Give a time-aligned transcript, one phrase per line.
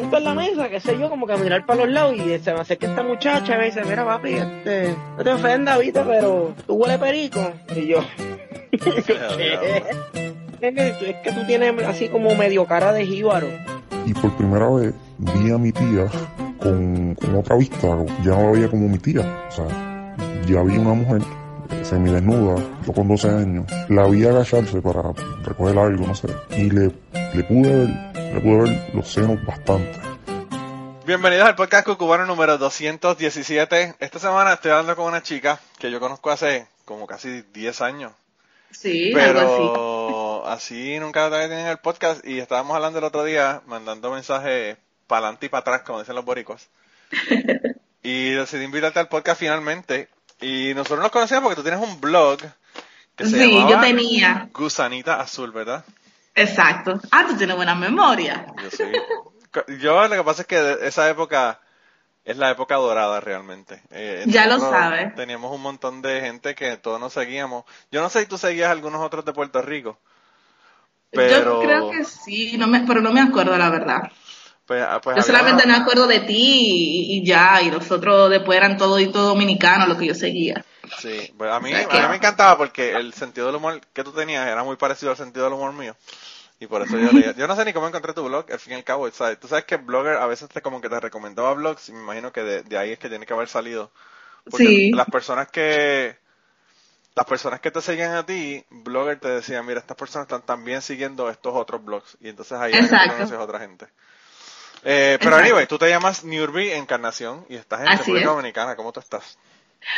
[0.00, 2.60] siento en la mesa, qué sé yo, como mirar para los lados y se me
[2.60, 6.74] acerca esta muchacha y me dice, mira papi, este, no te ofendas, viste, pero tú
[6.74, 7.40] huele perico.
[7.76, 7.98] Y yo.
[10.60, 13.48] Es que tú tienes así como medio cara de jíbaro.
[14.06, 16.06] Y por primera vez vi a mi tía
[16.58, 17.86] con, con otra vista,
[18.24, 19.20] ya no la veía como mi tía.
[19.50, 21.20] O sea, ya vi una mujer
[21.82, 22.56] semidesnuda,
[22.86, 25.12] yo con 12 años, la vi agacharse para
[25.44, 26.90] recoger algo, no sé, y le,
[27.34, 29.98] le pude ver, le pude ver los senos bastante.
[31.06, 33.96] Bienvenidos al podcast cubano número 217.
[33.98, 38.12] Esta semana estoy hablando con una chica que yo conozco hace como casi 10 años.
[38.70, 43.22] Sí, Pero algo así nunca la tenía en el podcast y estábamos hablando el otro
[43.24, 46.68] día, mandando mensajes para adelante y para atrás, como dicen los boricos.
[48.02, 50.08] y decidí invitarte al podcast finalmente.
[50.40, 52.38] Y nosotros nos conocíamos porque tú tienes un blog
[53.16, 54.48] que se Sí, llamaba yo tenía.
[54.52, 55.84] Gusanita Azul, ¿verdad?
[56.34, 57.00] Exacto.
[57.10, 58.46] Ah, tú tienes buena memoria.
[58.62, 58.84] Yo sí.
[59.80, 61.60] Yo lo que pasa es que esa época
[62.24, 63.82] es la época dorada realmente.
[63.90, 65.14] Eh, Ya lo sabes.
[65.14, 67.64] Teníamos un montón de gente que todos nos seguíamos.
[67.92, 69.98] Yo no sé si tú seguías algunos otros de Puerto Rico.
[71.10, 74.10] Pero, Yo creo que sí, no me, pero no me acuerdo la verdad.
[74.66, 78.30] pues, ah, pues Yo solamente me acuerdo de ti y, y ya, y los otros
[78.30, 80.64] después eran todo y todo dominicano lo que yo seguía.
[80.98, 83.80] Sí, pues a mí, O sea a mí me encantaba porque el sentido del humor
[83.92, 85.94] que tú tenías era muy parecido al sentido del humor mío.
[86.64, 87.32] Y por eso yo leía.
[87.36, 89.10] Yo no sé ni cómo encontré tu blog, al fin y al cabo.
[89.10, 89.38] ¿sabes?
[89.38, 92.32] Tú sabes que Blogger a veces te como que te recomendaba blogs y me imagino
[92.32, 93.90] que de, de ahí es que tiene que haber salido.
[94.50, 94.90] Porque Sí.
[94.92, 96.16] las personas que
[97.14, 100.82] las personas que te seguían a ti, Blogger te decía, mira, estas personas están también
[100.82, 102.16] siguiendo estos otros blogs.
[102.20, 102.72] Y entonces ahí
[103.08, 103.86] conoces a otra gente.
[104.84, 105.38] Eh, pero Exacto.
[105.38, 108.32] anyway, tú te llamas Newbie Encarnación y estás en Así República es.
[108.36, 108.76] Dominicana.
[108.76, 109.38] ¿Cómo tú estás?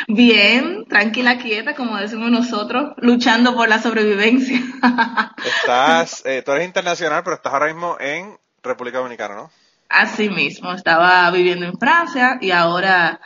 [0.07, 4.59] Bien, tranquila, quieta, como decimos nosotros, luchando por la sobrevivencia.
[5.45, 9.51] Estás, eh, tú eres internacional, pero estás ahora mismo en República Dominicana, ¿no?
[9.89, 13.21] Así mismo, estaba viviendo en Francia y ahora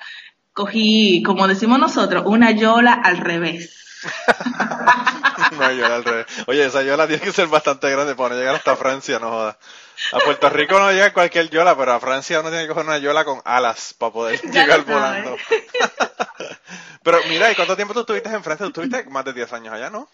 [0.53, 3.77] cogí, como decimos nosotros, una yola al revés.
[5.57, 6.25] No, yola al revés.
[6.47, 9.57] Oye, esa yola tiene que ser bastante grande para no llegar hasta Francia, no jodas.
[10.13, 12.97] A Puerto Rico no llega cualquier yola, pero a Francia uno tiene que coger una
[12.97, 15.37] yola con alas para poder Ya llegar volando.
[17.03, 18.65] pero mira, ¿y cuánto tiempo tú estuviste en Francia?
[18.65, 20.07] Tú estuviste más de 10 años allá, ¿no?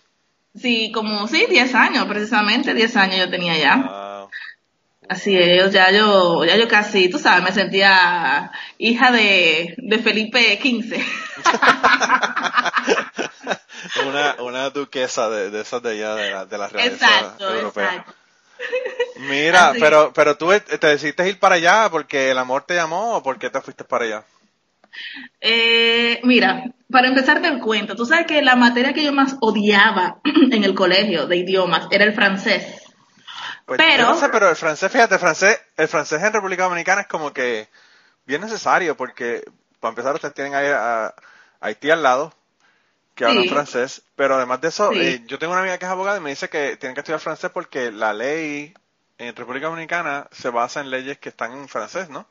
[0.55, 3.75] Sí, como, sí, 10 años, precisamente 10 años yo tenía ya.
[3.88, 4.27] Ah,
[5.09, 10.59] Así es, ya yo, ya yo casi, tú sabes, me sentía hija de, de Felipe
[10.61, 11.01] XV.
[14.07, 17.85] una, una duquesa de, de esas de allá, de la, de la realeza exacto, europea.
[17.85, 18.13] exacto.
[19.18, 19.79] Mira, Así.
[19.79, 23.50] pero, pero tú te decidiste ir para allá porque el amor te llamó o porque
[23.50, 24.23] te fuiste para allá.
[25.41, 30.19] Eh, mira, para empezar el cuento, tú sabes que la materia que yo más odiaba
[30.51, 32.66] en el colegio de idiomas era el francés.
[33.66, 37.01] Pues, Pero- no sé, pero el francés, fíjate, el francés, el francés en República Dominicana
[37.01, 37.68] es como que
[38.25, 39.44] bien necesario porque,
[39.79, 41.16] para empezar, ustedes tienen ahí a, a
[41.59, 42.34] Haití al lado,
[43.17, 43.50] que hablan Sí.
[43.50, 45.00] francés, pero además de eso, Sí.
[45.01, 47.19] eh, yo tengo una amiga que es abogada y me dice que tienen que estudiar
[47.22, 48.73] francés porque la ley
[49.19, 52.27] en República Dominicana se basa en leyes que están en francés, ¿no?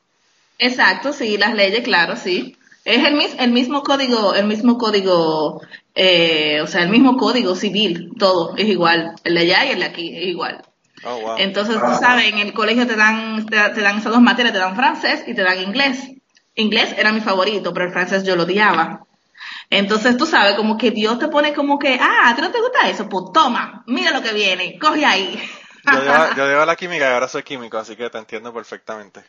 [0.59, 2.57] Exacto, sí, las leyes, claro, sí.
[2.83, 5.61] Es el, mis- el mismo código, el mismo código,
[5.93, 9.13] eh, o sea, el mismo código civil, todo es igual.
[9.23, 10.63] El de allá y el de aquí es igual.
[11.03, 11.37] Oh, wow.
[11.39, 14.59] Entonces, tú sabes, en el colegio te dan, te, te dan esas dos materias, te
[14.59, 15.99] dan francés y te dan inglés.
[16.55, 19.05] Inglés era mi favorito, pero el francés yo lo odiaba.
[19.69, 22.59] Entonces, tú sabes, como que Dios te pone como que, ah, ¿a ti no te
[22.61, 23.09] gusta eso?
[23.09, 25.41] Pues toma, mira lo que viene, coge ahí.
[25.91, 29.23] Yo llevo, yo llevo la química y ahora soy químico, así que te entiendo perfectamente.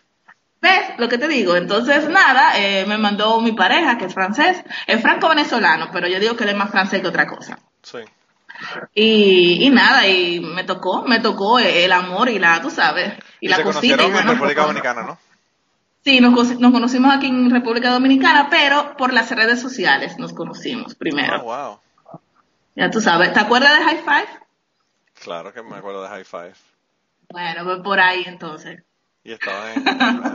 [0.61, 1.55] ¿Ves lo que te digo?
[1.55, 6.37] Entonces, nada, eh, me mandó mi pareja, que es francés, es franco-venezolano, pero yo digo
[6.37, 7.59] que él es más francés que otra cosa.
[7.83, 7.99] Sí.
[8.95, 13.47] Y, y nada, y me tocó, me tocó el amor y la, tú sabes, y,
[13.47, 13.97] Y la se cosita.
[13.97, 15.19] conocieron y en República Dominicana, ¿no?
[16.09, 20.33] Sí, nos, co- nos conocimos aquí en República Dominicana, pero por las redes sociales nos
[20.33, 21.43] conocimos primero.
[21.43, 22.21] Oh, wow.
[22.75, 24.29] Ya tú sabes, ¿te acuerdas de High Five?
[25.23, 26.55] Claro que me acuerdo de High Five.
[27.31, 28.83] Bueno, pues por ahí entonces.
[29.23, 29.85] Y estaba en,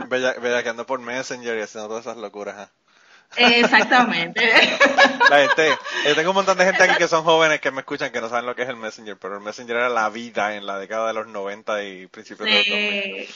[0.08, 2.68] bella- bellaqueando por Messenger y haciendo todas esas locuras.
[3.36, 4.42] Eh, Exactamente.
[5.28, 5.76] La gente,
[6.06, 8.28] yo tengo un montón de gente aquí que son jóvenes que me escuchan que no
[8.28, 11.08] saben lo que es el Messenger, pero el Messenger era la vida en la década
[11.08, 13.28] de los 90 y principios de los 2000.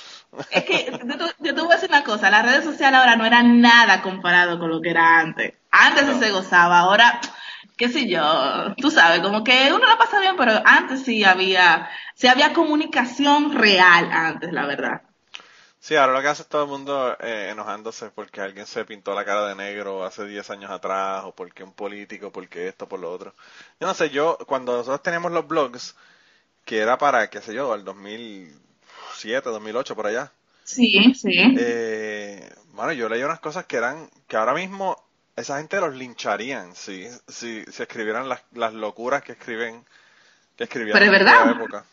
[0.50, 3.16] Es que yo, te- yo te voy a decir una cosa, las redes sociales ahora
[3.16, 5.54] no eran nada comparado con lo que era antes.
[5.70, 7.20] Antes se gozaba, ahora,
[7.76, 11.88] qué sé yo, tú sabes, como que uno la pasa bien, pero antes sí había,
[12.14, 15.02] sí había comunicación real antes, la verdad.
[15.80, 19.14] Sí, ahora lo que hace es todo el mundo eh, enojándose porque alguien se pintó
[19.14, 23.00] la cara de negro hace 10 años atrás, o porque un político, porque esto, por
[23.00, 23.34] lo otro.
[23.80, 25.96] Yo no sé, yo, cuando nosotros teníamos los blogs,
[26.64, 27.84] que era para, qué sé yo, el
[29.18, 30.30] 2007, 2008, por allá,
[30.64, 31.32] Sí, sí.
[31.58, 35.02] Eh, bueno, yo leí unas cosas que eran, que ahora mismo
[35.34, 39.82] esa gente los lincharían si, si, si escribieran las, las locuras que escriben,
[40.56, 41.40] que escribían Pero es en verdad.
[41.40, 41.84] aquella época.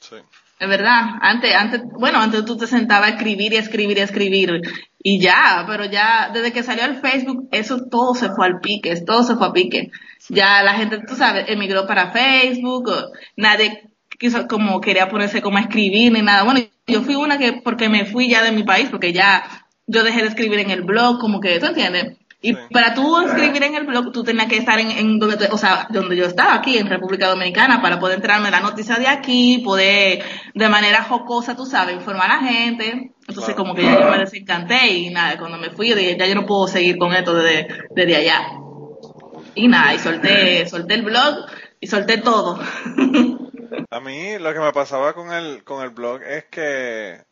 [0.00, 0.16] Sí.
[0.58, 4.62] Es verdad, antes, antes, bueno, antes tú te sentabas a escribir y escribir y escribir
[5.02, 8.98] y ya, pero ya desde que salió el Facebook, eso todo se fue al pique,
[9.02, 9.90] todo se fue a pique.
[10.30, 12.90] Ya la gente, tú sabes, emigró para Facebook,
[13.36, 13.91] nadie
[14.22, 16.44] quiso como quería ponerse como a escribir ni nada.
[16.44, 19.42] Bueno, yo fui una que porque me fui ya de mi país, porque ya
[19.86, 22.16] yo dejé de escribir en el blog, como que, ¿tú entiendes?
[22.44, 22.58] Y Sí.
[22.72, 25.58] para tú escribir en el blog, tú tenías que estar en, en donde, te- o
[25.58, 29.06] sea, donde yo estaba aquí, en República Dominicana, para poder enterarme de la noticia de
[29.06, 30.22] aquí, poder
[30.54, 33.12] de manera jocosa, tú sabes, informar a la gente.
[33.28, 33.56] Entonces, Claro.
[33.56, 36.34] como que ya yo me desencanté y nada, cuando me fui, yo dije, ya yo
[36.34, 38.40] no puedo seguir con esto desde, desde allá.
[39.54, 41.46] Y nada, y solté, solté el blog
[41.80, 42.58] y solté todo.
[43.90, 47.24] A mí lo que me pasaba con el, con el blog es que,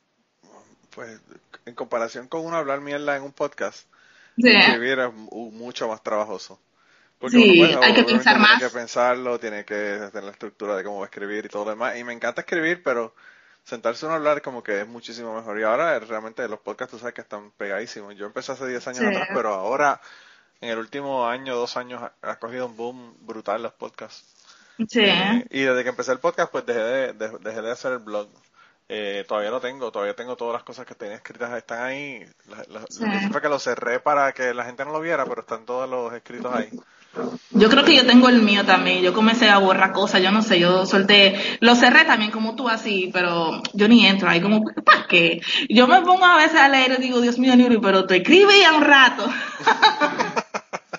[0.94, 1.20] pues,
[1.66, 3.86] en comparación con uno hablar mierda en un podcast,
[4.36, 4.48] Sí.
[4.56, 6.58] escribir es mu- mucho más trabajoso.
[7.18, 8.62] Porque Sí, uno, pues, hay que pensar tiene más.
[8.62, 9.74] que pensarlo, tiene que
[10.10, 11.96] tener la estructura de cómo va a escribir y todo lo demás.
[11.98, 13.14] Y me encanta escribir, pero
[13.62, 15.60] sentarse uno a hablar como que es muchísimo mejor.
[15.60, 18.14] Y ahora eh, realmente los podcasts tú sabes que están pegadísimos.
[18.16, 19.06] Yo empecé hace 10 años Sí.
[19.06, 20.00] atrás, pero ahora,
[20.62, 24.24] en el último año, dos años, ha, ha cogido un boom brutal los podcasts.
[24.88, 25.00] Sí.
[25.02, 27.98] Eh, y desde que empecé el podcast, pues dejé de, de- dejé de hacer el
[27.98, 28.28] blog.
[28.88, 32.24] Eh, todavía lo tengo, todavía tengo todas las cosas que tenía escritas, están ahí.
[32.48, 33.04] La- la- Sí.
[33.04, 35.42] Lo que hice fue que lo cerré para que la gente no lo viera, pero
[35.42, 36.68] están todos los escritos ahí.
[37.50, 39.02] Yo creo que yo tengo el mío también.
[39.02, 42.68] Yo comencé a borrar cosas, yo no sé, yo solté, lo cerré también como tú
[42.68, 45.40] así, pero yo ni entro ahí como, ¿para qué?
[45.68, 48.72] Yo me pongo a veces a leer y digo, Dios mío, Nuri, pero te escribía
[48.72, 49.28] un rato.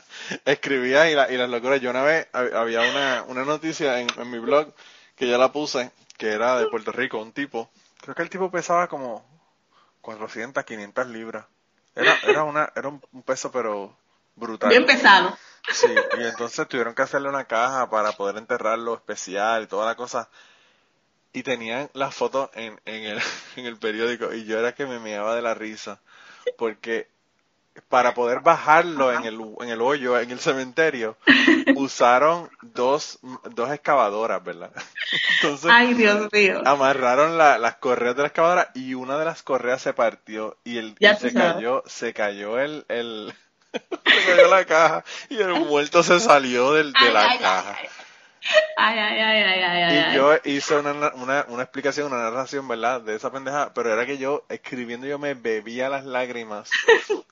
[0.45, 1.81] Escribía y, la- y las locuras.
[1.81, 4.74] Yo una vez hab- había una, una noticia en, en mi blog
[5.16, 7.69] que ya la puse, que era de Puerto Rico, un tipo.
[8.01, 9.25] Creo que el tipo pesaba como
[10.01, 11.45] 400, 500 libras.
[11.95, 13.95] Era, era, una, era un un peso, pero
[14.36, 14.69] brutal.
[14.69, 15.38] Bien pesado.
[15.72, 15.88] Sí,
[16.19, 20.30] y entonces tuvieron que hacerle una caja para poder enterrarlo especial y toda la cosa.
[21.34, 23.19] Y tenían las fotos en, en, el,
[23.56, 26.01] en el periódico y yo era que me meaba de la risa.
[26.57, 27.10] Porque
[27.90, 31.18] para poder bajarlo en el, en el hoyo, en el cementerio,
[31.76, 33.20] usaron dos,
[33.52, 34.72] dos excavadoras, ¿verdad?
[35.36, 36.62] Entonces Ay, Dios mío.
[36.66, 40.78] amarraron la- las correas de la excavadora y una de las correas se partió y,
[40.78, 43.34] el, y se cayó, se cayó el, el
[44.06, 47.78] se cayó la caja y el muerto se salió del, de Ay, la ay, caja.
[48.76, 50.12] Ay, ay, ay, ay, ay, ay.
[50.12, 53.02] Y yo hice una, una, una explicación, una narración, ¿verdad?
[53.02, 56.70] De esa pendeja, pero era que yo, escribiendo, yo me bebía las lágrimas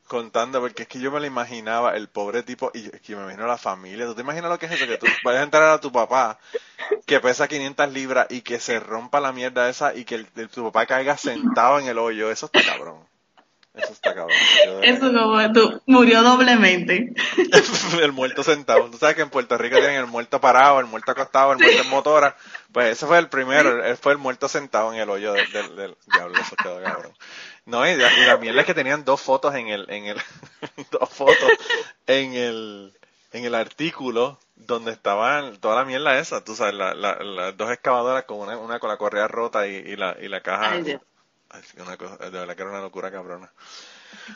[0.09, 3.23] contando, porque es que yo me lo imaginaba, el pobre tipo, y es que me
[3.23, 4.07] imagino la familia.
[4.07, 4.87] ¿Tú te imaginas lo que es eso?
[4.87, 6.39] Que tú vayas a entrar a tu papá,
[7.05, 10.49] que pesa 500 libras, y que se rompa la mierda esa, y que el, el-
[10.49, 12.31] tu papá caiga sentado en el hoyo.
[12.31, 13.07] Eso está cabrón.
[13.75, 14.35] Eso está cabrón.
[14.65, 17.13] Yo Eso como tú, murió doblemente.
[18.01, 18.89] el muerto sentado.
[18.89, 21.81] Tú sabes que en Puerto Rico tienen el muerto parado, el muerto acostado, el muerto
[21.83, 22.35] en motora.
[22.73, 25.75] Pues ese fue el primero, él fue el muerto sentado en el hoyo del, del,
[25.75, 27.13] del diablo, eso quedó cabrón.
[27.69, 30.17] No, y, la- y la mierda es que tenían dos fotos en el, en el,
[30.91, 31.51] dos fotos
[32.07, 32.93] en el,
[33.31, 37.71] en el artículo donde estaban toda la mierda esa, tú sabes, la- la- las dos
[37.71, 40.71] excavadoras con una, una con la correa rota y, y la, y la caja.
[40.71, 41.01] Ay, Dios.
[41.51, 43.51] Ay, sí, una cosa, de verdad que era una locura cabrona.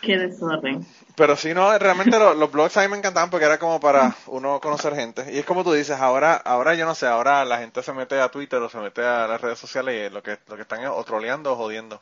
[0.01, 0.85] Qué desorden.
[1.15, 4.15] Pero sí, no, realmente lo- los blogs a mí me encantaban porque era como para
[4.27, 5.31] uno conocer gente.
[5.31, 8.19] Y es como tú dices, ahora, ahora yo no sé, ahora la gente se mete
[8.19, 10.81] a Twitter o se mete a las redes sociales y lo que, lo que están
[10.83, 12.01] es o troleando o jodiendo.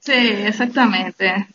[0.00, 1.48] Sí, exactamente.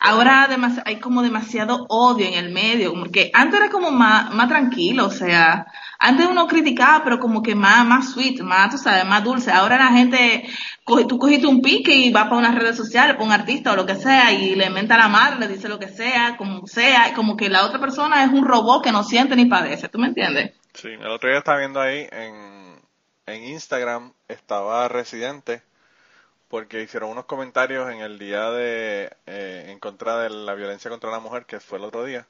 [0.00, 4.32] Ahora demas- hay como demasiado odio en el medio, como que antes era como más,
[4.32, 5.66] más tranquilo, o sea,
[5.98, 9.50] antes uno criticaba, pero como que más, más sweet, más, tú sabes, más dulce.
[9.50, 10.48] Ahora la gente,
[10.84, 13.76] coge, tú cogiste un pique y va para unas redes sociales, para un artista o
[13.76, 17.08] lo que sea, y le inventa la madre, le dice lo que sea, como sea,
[17.10, 19.98] y como que la otra persona es un robot que no siente ni padece, ¿tú
[19.98, 20.52] me entiendes?
[20.72, 22.80] Sí, el otro día estaba viendo ahí en,
[23.26, 25.62] en Instagram, estaba Residente,
[26.54, 31.10] porque hicieron unos comentarios en el día de, eh, en contra de la violencia contra
[31.10, 32.28] la mujer, que fue el otro día.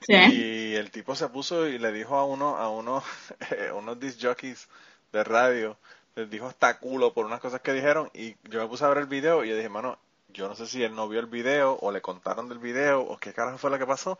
[0.00, 0.14] Sí.
[0.14, 3.04] Y el tipo se puso y le dijo a uno, a uno,
[3.50, 4.66] eh, unos disc jockeys
[5.12, 5.76] de radio,
[6.16, 8.96] les dijo hasta culo por unas cosas que dijeron y yo me puse a ver
[8.96, 9.98] el video y yo dije, mano,
[10.28, 13.18] yo no sé si él no vio el video o le contaron del video o
[13.18, 14.18] qué carajo fue lo que pasó,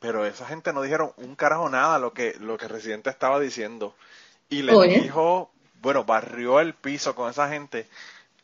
[0.00, 3.94] pero esa gente no dijeron un carajo nada lo que, lo que Residente estaba diciendo.
[4.48, 7.86] Y le dijo, bueno, barrió el piso con esa gente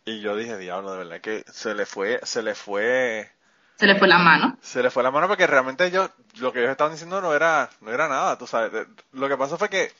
[0.04, 3.30] y yo dije, diablo, de verdad que se le fue, se le fue,
[3.76, 4.59] Se le fue la mano.
[4.61, 7.71] se le fue la mano porque realmente yo lo que ellos estaban diciendo no era
[7.80, 9.92] no era nada tú sabes lo que pasó fue que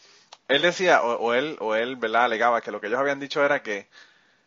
[0.49, 3.45] él decía o, o él o él verdad alegaba que lo que ellos habían dicho
[3.45, 3.89] era que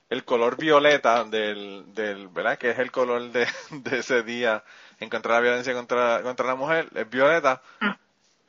[0.09, 2.57] el color violeta del, del, ¿verdad?
[2.57, 4.63] Que es el color de, de ese día
[4.99, 7.61] en contra de la violencia contra, contra la mujer, es violeta.
[7.81, 7.97] Ah.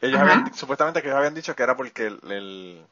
[0.01, 0.33] Ellos Ajá.
[0.33, 2.87] habían, supuestamente que ellos habían dicho que era porque el, el-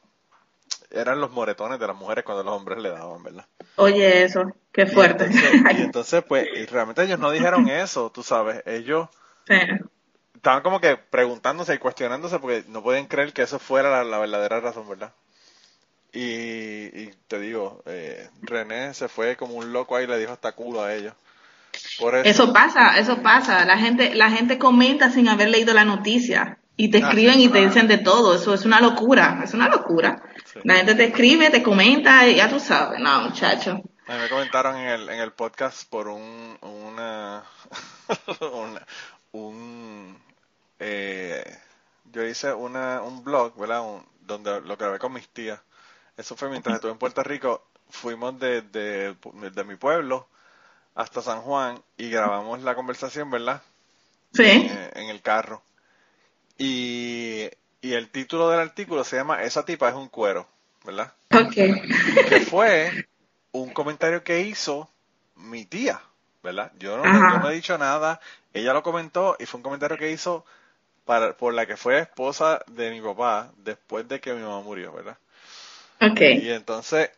[0.93, 3.45] eran los moretones de las mujeres cuando los hombres le daban, ¿verdad?
[3.75, 5.27] Oye, eso, qué fuerte.
[5.27, 9.09] Y entonces, y entonces, pues, y realmente ellos no dijeron eso, tú sabes, ellos
[9.47, 9.55] Sí.
[10.35, 14.19] estaban como que preguntándose y cuestionándose porque no pueden creer que eso fuera la, la
[14.19, 15.13] verdadera razón, ¿verdad?
[16.13, 20.33] Y, y te digo, eh, René se fue como un loco ahí y le dijo
[20.33, 21.13] hasta culo a ellos.
[21.97, 23.65] Por eso, Eso pasa, eso pasa.
[23.65, 27.49] La gente, la gente comenta sin haber leído la noticia y te Ah, escriben y
[27.49, 28.35] te dicen de todo.
[28.35, 30.21] Eso es una locura, es una locura.
[30.45, 30.59] Sí.
[30.63, 32.99] La gente te escribe, te comenta y ya tú sabes.
[32.99, 33.71] No, muchacho.
[34.07, 37.43] a mí me comentaron en el, en el podcast por un, una,
[38.51, 38.85] una-
[39.31, 40.17] un,
[40.79, 41.43] eh,
[42.11, 43.81] yo hice una, un blog, ¿verdad?
[43.81, 45.59] Un- donde lo grabé con mis tías.
[46.17, 47.65] Eso fue mientras estuve en Puerto Rico.
[47.89, 49.15] Fuimos de, de,
[49.51, 50.27] de mi pueblo
[50.95, 53.61] hasta San Juan y grabamos la conversación, ¿verdad?
[54.33, 54.43] Sí.
[54.45, 55.61] Eh, en el carro.
[56.57, 57.49] Y,
[57.81, 60.47] y el título del artículo se llama Esa tipa es un cuero,
[60.85, 61.13] ¿verdad?
[61.33, 61.53] Ok.
[62.29, 63.07] que fue
[63.51, 64.89] un comentario que hizo
[65.35, 66.01] mi tía,
[66.43, 66.71] ¿verdad?
[66.79, 67.31] Yo no, Ajá.
[67.31, 68.19] yo no he dicho nada,
[68.53, 70.45] ella lo comentó y fue un comentario que hizo
[71.05, 74.93] para, por la que fue esposa de mi papá después de que mi mamá murió,
[74.93, 75.17] ¿verdad?
[76.01, 76.21] Ok.
[76.21, 77.11] Y entonces,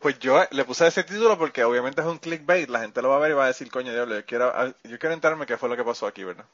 [0.00, 3.16] pues yo le puse ese título porque obviamente es un clickbait, la gente lo va
[3.16, 4.52] a ver y va a decir, coño, diablo, yo quiero,
[4.84, 6.46] yo quiero enterarme qué fue lo que pasó aquí, ¿verdad?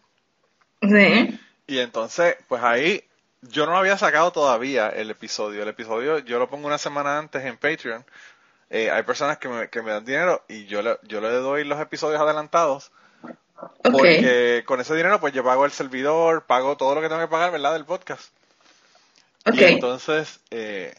[0.82, 1.38] Sí.
[1.70, 3.04] Y entonces, pues ahí
[3.42, 5.62] yo no había sacado todavía el episodio.
[5.62, 8.04] El episodio yo lo pongo una semana antes en Patreon.
[8.70, 11.62] Eh, hay personas que me, que me dan dinero y yo le, yo le doy
[11.62, 12.90] los episodios adelantados
[13.84, 17.28] porque con ese dinero pues yo pago el servidor, pago todo lo que tengo que
[17.28, 17.74] pagar, ¿verdad?
[17.74, 18.32] Del podcast.
[19.52, 20.92] Y entonces, eh,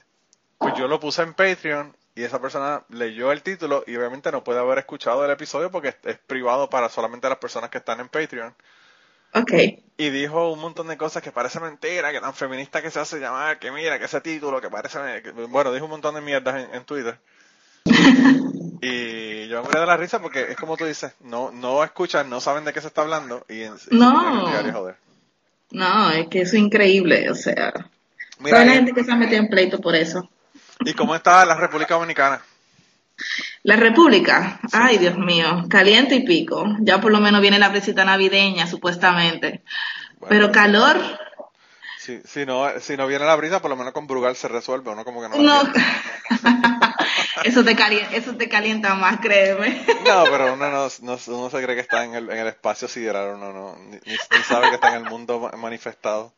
[0.58, 4.42] pues yo lo puse en Patreon y esa persona leyó el título y obviamente no
[4.42, 8.00] puede haber escuchado el episodio porque es, es privado para solamente las personas que están
[8.00, 8.56] en Patreon.
[9.34, 9.54] Ok.
[9.98, 13.20] Y dijo un montón de cosas que parece mentira, que tan feminista que se hace
[13.20, 15.00] llamar, que mira, que ese título, que parece...
[15.22, 17.18] que- bueno, dijo un montón de mierdas en, en Twitter.
[18.84, 22.28] Y yo me morí de la risa porque es como tú dices, no no escuchan,
[22.32, 24.48] no saben de qué se está hablando y, en, No.
[24.74, 24.96] joder.
[25.70, 27.30] No, es que eso es increíble.
[27.30, 27.72] O sea,
[28.40, 30.28] Mira, toda la gente que se ha metido en pleito por eso.
[30.80, 32.42] ¿y cómo está la República Dominicana?
[33.64, 36.66] La República, ay Dios mío, caliente y pico.
[36.80, 39.62] Ya por lo menos viene la brisita navideña, supuestamente.
[40.20, 40.98] Bueno, Pero calor,
[42.00, 44.90] Si, si, no, si no viene la brisa, por lo menos con Brugal se resuelve,
[44.92, 45.64] uno como que no no.
[47.44, 49.84] eso, te calienta, eso te calienta más, créeme.
[50.06, 52.88] No, pero uno no, no- uno se cree que está en el, en el espacio
[52.88, 54.00] sideral, uno no, ni,
[54.44, 56.34] sabe que está en el mundo ma- manifestado.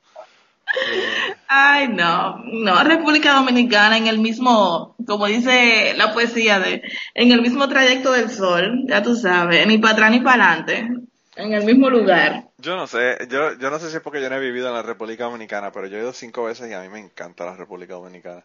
[1.48, 6.82] Ay, no, no, República Dominicana en el mismo, como dice la poesía de,
[7.14, 10.90] en el mismo trayecto del sol, ya tú sabes, ni para atrás ni para adelante,
[11.36, 12.46] en el mismo lugar.
[12.58, 14.74] Yo no sé, yo, yo no sé si es porque yo no he vivido en
[14.74, 17.56] la República Dominicana, pero yo he ido cinco veces y a mí me encanta la
[17.56, 18.44] República Dominicana.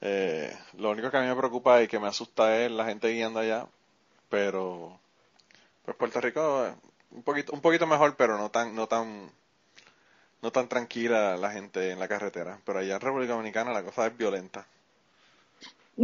[0.00, 3.08] Eh, lo único que a mí me preocupa y que me asusta es la gente
[3.12, 3.66] guiando allá,
[4.28, 4.98] pero
[5.84, 6.74] pues Puerto Rico eh,
[7.12, 9.30] un poquito un poquito mejor, pero no tan no tan
[10.44, 14.06] no tan tranquila la gente en la carretera, pero allá en República Dominicana la cosa
[14.06, 14.66] es violenta.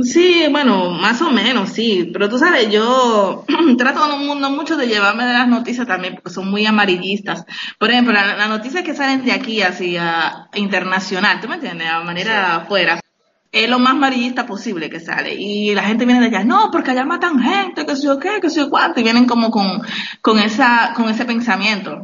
[0.03, 3.45] Sí, bueno, más o menos, sí, pero tú sabes, yo
[3.79, 7.45] trato no, no mucho de llevarme de las noticias también porque son muy amarillistas.
[7.79, 11.89] Por ejemplo, la- las noticias que salen de aquí hacia internacional, ¿tú me entiendes?
[11.89, 13.01] A manera afuera,
[13.53, 15.35] es lo más amarillista posible que sale.
[15.37, 18.41] Y la gente viene de allá, no, porque allá matan gente, que sé yo qué,
[18.41, 19.83] que sé yo cuánto, y vienen como con,
[20.23, 22.03] con esa, con ese pensamiento.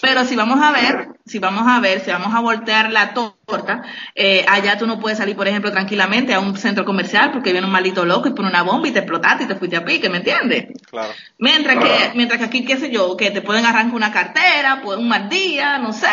[0.00, 3.82] Pero si vamos a ver, si vamos a ver, si vamos a voltear la torta,
[4.14, 7.66] eh, allá tú no puedes salir, por ejemplo, tranquilamente a un centro comercial porque viene
[7.66, 10.08] un maldito loco y pone una bomba y te explotaste y te fuiste a pique,
[10.08, 10.66] ¿me entiendes?
[10.90, 11.12] Claro.
[11.38, 14.98] Mientras que, mientras que aquí, qué sé yo, que te pueden arrancar una cartera, pues
[14.98, 16.06] un mal día, no sé,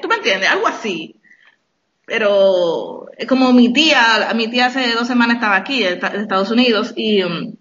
[0.00, 0.50] ¿tú me entiendes?
[0.50, 1.14] Algo así.
[2.06, 6.94] Pero es como mi tía, mi tía hace dos semanas estaba aquí, de Estados Unidos,
[6.96, 7.52] y um,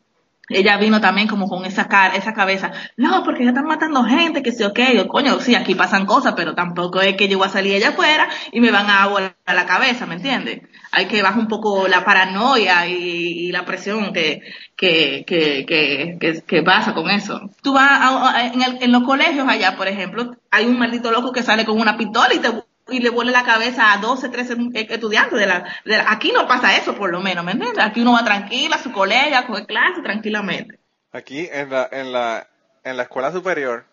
[0.49, 4.41] ella vino también como con esa cara, esa cabeza, no, porque ya están matando gente,
[4.43, 7.47] que sí, ok, yo, coño, sí, aquí pasan cosas, pero tampoco es que yo voy
[7.47, 10.61] a salir allá afuera y me van a volar la cabeza, ¿me entiendes?
[10.91, 14.41] Hay que bajar un poco la paranoia y, la presión que,
[14.75, 17.41] que, que, que, que, pasa con eso.
[17.61, 21.11] Tú vas a- a- en, el- en los colegios allá, por ejemplo, hay un maldito
[21.11, 22.49] loco que sale con una pistola y te
[22.89, 26.47] y le vuela la cabeza a 12, 13 estudiantes de la, de la- aquí no
[26.47, 27.83] pasa eso por lo menos, ¿me entiendes?
[27.83, 30.79] Aquí uno va tranquila a su colegio, a coger clase tranquilamente.
[31.11, 32.47] Aquí en la, en la,
[32.83, 33.85] en la escuela superior,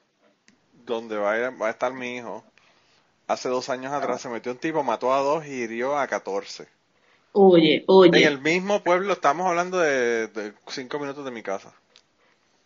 [0.85, 2.45] donde va a, ir- va a estar mi hijo,
[3.27, 6.69] hace dos años atrás se metió un tipo, mató a dos y hirió a 14.
[7.33, 8.23] Oye, oye.
[8.23, 11.73] En el mismo pueblo, estamos hablando de, de cinco minutos de mi casa.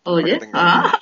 [0.04, 0.98] Oye, ah,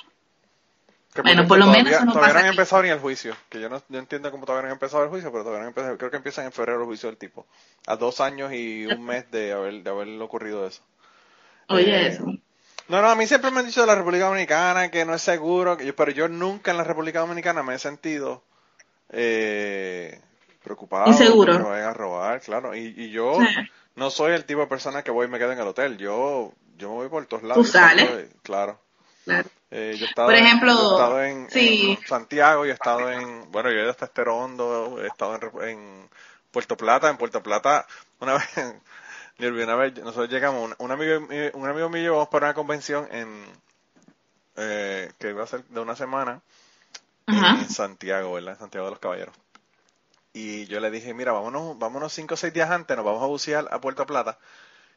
[1.23, 2.57] Que Bueno, por lo todavía, menos eso no todavía pasa no han aquí.
[2.57, 3.35] empezado ni el juicio.
[3.49, 5.65] Que yo no, no entiendo cómo todavía no han empezado el juicio, pero todavía no
[5.65, 5.97] han empezado.
[5.97, 7.45] Creo que empiezan en febrero el juicio del tipo.
[7.87, 10.81] A dos años y un mes de haber, de haber ocurrido eso.
[11.69, 12.23] oye Eh, eso.
[12.87, 15.21] No, no, a mí siempre me han dicho de la República Dominicana que no es
[15.21, 18.43] seguro, que yo- pero yo nunca en la República Dominicana me he sentido
[19.09, 20.21] eh,
[20.63, 21.53] preocupado Inseguro.
[21.53, 22.75] que me vayan a robar, claro.
[22.75, 23.45] Y, y yo Sí.
[23.95, 25.97] no soy el tipo de persona que voy y me quedo en el hotel.
[25.97, 27.57] Yo yo me voy por todos lados.
[27.57, 28.29] Tú Yo sales.
[28.43, 28.79] claro.
[29.27, 29.49] Claro.
[29.71, 31.97] Eh, yo he estado Por en- ejemplo, yo he estado en, sí.
[31.97, 35.35] en Santiago, yo he estado en, bueno, yo he ido hasta Estero Hondo, he estado
[35.35, 36.09] en, en
[36.51, 37.85] Puerto Plata, en Puerto Plata,
[38.19, 38.33] una
[39.39, 42.53] vez, una vez, nosotros llegamos, un, un amigo, mío- un amigo mío vamos para una
[42.55, 43.45] convención en,
[44.55, 46.41] eh, que iba a ser de una semana,
[47.51, 48.53] en Santiago, ¿verdad?
[48.53, 49.35] En Santiago de los Caballeros.
[50.33, 53.27] Y yo le dije, mira, vámonos, vámonos cinco o seis días antes, nos vamos a
[53.27, 54.37] bucear a Puerto Plata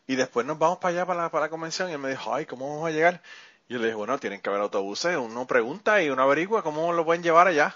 [0.06, 1.90] y después nos vamos para allá para la, para la convención.
[1.90, 3.22] Y él me dijo, ay, ¿cómo vamos a llegar?
[3.70, 6.92] Y yo le dije, bueno, tienen que haber autobuses, uno pregunta y uno averigua cómo
[6.92, 7.72] lo pueden llevar allá.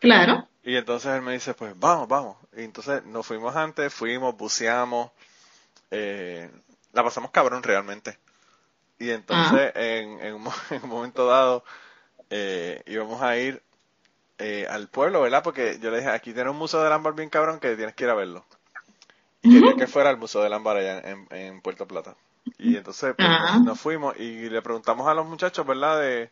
[0.00, 0.48] Claro.
[0.64, 2.36] Y entonces él me dice, pues vamos, vamos.
[2.56, 5.12] Y entonces nos fuimos antes, fuimos, buceamos,
[5.92, 6.50] eh,
[6.92, 8.18] la pasamos cabrón realmente.
[8.98, 11.62] Y entonces en, en un, en un momento dado
[12.28, 13.62] eh, íbamos a ir
[14.38, 15.44] eh, al pueblo, ¿verdad?
[15.44, 18.02] Porque yo le dije, aquí tiene un museo del ámbar bien cabrón que tienes que
[18.02, 18.44] ir a verlo.
[19.42, 22.16] Y quería que fuera el museo del ámbar allá en, en Puerto Plata.
[22.58, 26.00] Y entonces pues, nos, nos fuimos y le preguntamos a los muchachos, ¿verdad?
[26.00, 26.30] De,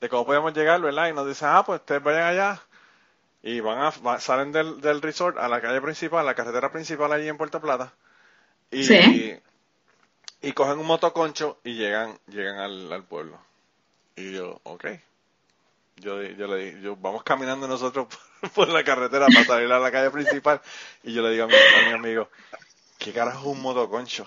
[0.00, 1.08] de cómo podíamos llegar, ¿verdad?
[1.08, 2.62] Y nos dicen, ah, pues ustedes vayan allá
[3.42, 6.72] y van a va- salen del, del resort a la calle principal, a la carretera
[6.72, 7.94] principal allí en Puerto Plata
[8.70, 9.40] y, Sí.
[10.40, 13.38] y cogen un motoconcho y llegan llegan al, al pueblo
[14.16, 14.86] y yo ok
[15.96, 18.06] yo, yo le di- yo vamos caminando nosotros
[18.40, 20.60] por, por la carretera para salir a la calle principal
[21.02, 22.28] y yo le digo a mi, a mi amigo
[22.98, 24.26] qué carajo es un motoconcho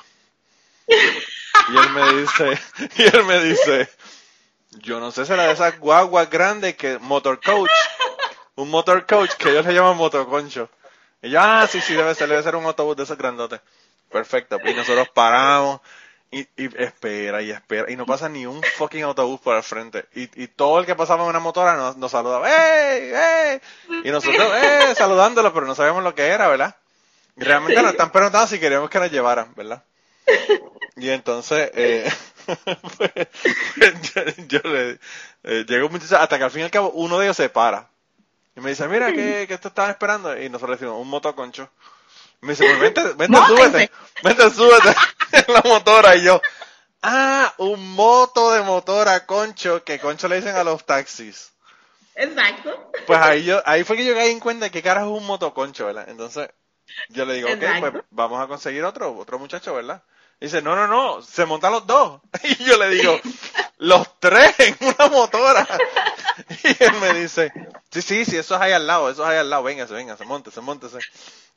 [0.90, 2.60] y él me dice
[2.98, 3.90] y él me dice
[4.82, 7.70] yo no sé será de esas guaguas grandes que motor coach
[8.60, 10.70] un motor coach que ellos le llaman motoconcho.
[11.22, 13.62] Y yo, ah, sí, sí, debe ser, debe ser un autobús de esos grandotes.
[14.12, 14.58] Perfecto.
[14.66, 15.80] Y nosotros paramos
[16.32, 17.90] y, y espera y espera.
[17.90, 20.06] Y no pasa ni un fucking autobús por el frente.
[20.14, 23.14] Y, y todo el que pasaba en una motora nos, nos saludaba, ¡Ey!
[23.14, 23.62] ¡Ey!
[24.04, 24.94] Y nosotros, ¡eh!
[24.96, 26.76] Saludándolo, pero no sabíamos lo que era, ¿verdad?
[27.38, 29.84] Y realmente nos están preguntando si queríamos que nos llevaran, ¿verdad?
[31.00, 32.12] Y entonces, eh,
[32.98, 33.12] pues,
[34.14, 35.00] yo, yo le,
[35.44, 37.50] eh, llegó un muchacho, hasta que al fin y al cabo uno de ellos se
[37.50, 37.90] para.
[38.56, 40.38] Y me dice, mira, ¿qué, qué esto estaban esperando?
[40.38, 41.70] Y nosotros le decimos, un motoconcho.
[42.42, 43.92] Y me dice, pues vente, vente, súbete,
[44.24, 44.96] vente, súbete
[45.32, 46.16] en la motora.
[46.18, 46.42] Y yo,
[47.02, 51.54] ah, un moto de motora, concho, que concho le dicen a los taxis.
[52.16, 52.92] Exacto.
[53.08, 55.28] Pues ahí yo, ahí fue que yo caí en cuenta de qué carajo es un
[55.28, 56.10] motoconcho, ¿verdad?
[56.10, 56.50] Entonces,
[57.08, 57.92] yo le digo, ok, Exacto.
[57.92, 60.04] pues vamos a conseguir otro, otro muchacho, ¿verdad?
[60.42, 62.22] Y dice, no, no, no, se montan los dos.
[62.44, 63.20] Y yo le digo,
[63.80, 65.68] los tres en una motora.
[66.64, 67.52] Y él me dice,
[67.92, 70.26] sí, sí, sí, eso es ahí al lado, eso es ahí al lado, véngase, véngase,
[70.26, 71.00] montese, montese.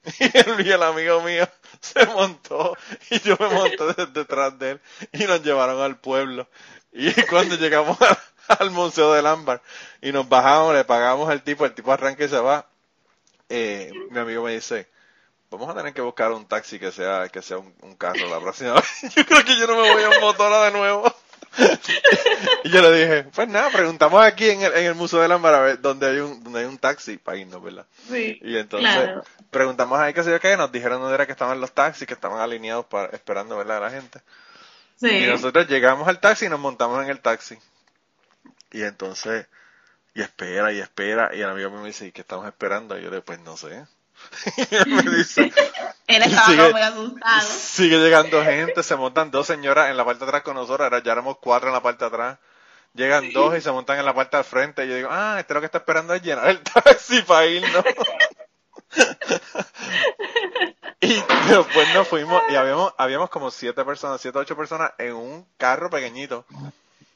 [0.21, 1.49] Y él y el amigo mío
[1.81, 2.77] se montó
[3.11, 4.81] y yo me monté de- detrás de él
[5.13, 6.49] y nos llevaron al pueblo.
[6.93, 8.19] Y cuando llegamos al,
[8.59, 9.63] al Museo del Ámbar
[10.01, 12.69] y nos bajamos, le pagamos al tipo, el tipo arranca y se va,
[13.49, 14.89] eh, mi amigo me dice,
[15.53, 18.41] vamos a tener que buscar un taxi que sea que sea un, un carro la
[18.41, 19.15] próxima vez.
[19.15, 21.15] Yo creo que yo no me voy en motora de nuevo.
[22.65, 25.55] y yo le dije, pues nada, preguntamos aquí en el, en el Museo del Ámbar
[25.55, 27.85] a ver dónde hay un, donde hay un taxi para irnos, ¿verdad?
[28.09, 28.39] Sí.
[28.43, 29.23] Y entonces Claro.
[29.51, 32.15] preguntamos ahí qué sé yo qué, nos dijeron dónde era que estaban los taxis, que
[32.15, 33.77] estaban alineados para esperando ¿verdad?
[33.79, 34.21] a la gente.
[34.97, 35.11] Sí.
[35.11, 37.59] Y nosotros llegamos al taxi y nos montamos en el taxi.
[38.71, 39.47] Y entonces,
[40.15, 42.99] y espera y espera, y el amigo me dice, ¿y qué estamos esperando?
[42.99, 43.85] Y yo le pues no sé.
[44.87, 45.53] me dice,
[46.07, 47.49] Él estaba Sigue- muy asustado.
[47.49, 51.03] sigue llegando gente, se montan dos señoras en la parte de atrás con nosotros, ahora
[51.03, 52.39] ya éramos cuatro en la parte de atrás.
[52.95, 54.85] Llegan dos y se montan en la parte al frente.
[54.85, 57.83] Y yo digo, ah, este lo que está esperando es llenar el taxi para irnos.
[61.01, 61.15] y
[61.49, 65.91] después nos fuimos y habíamos, habíamos como siete personas, siete ocho personas en un carro
[65.91, 66.45] pequeñito,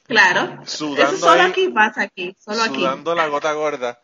[0.09, 0.61] Claro.
[0.67, 1.51] Sudando Eso solo ahí.
[1.51, 2.35] aquí pasa aquí.
[2.43, 2.77] Solo aquí.
[2.77, 4.01] sudando la gota gorda.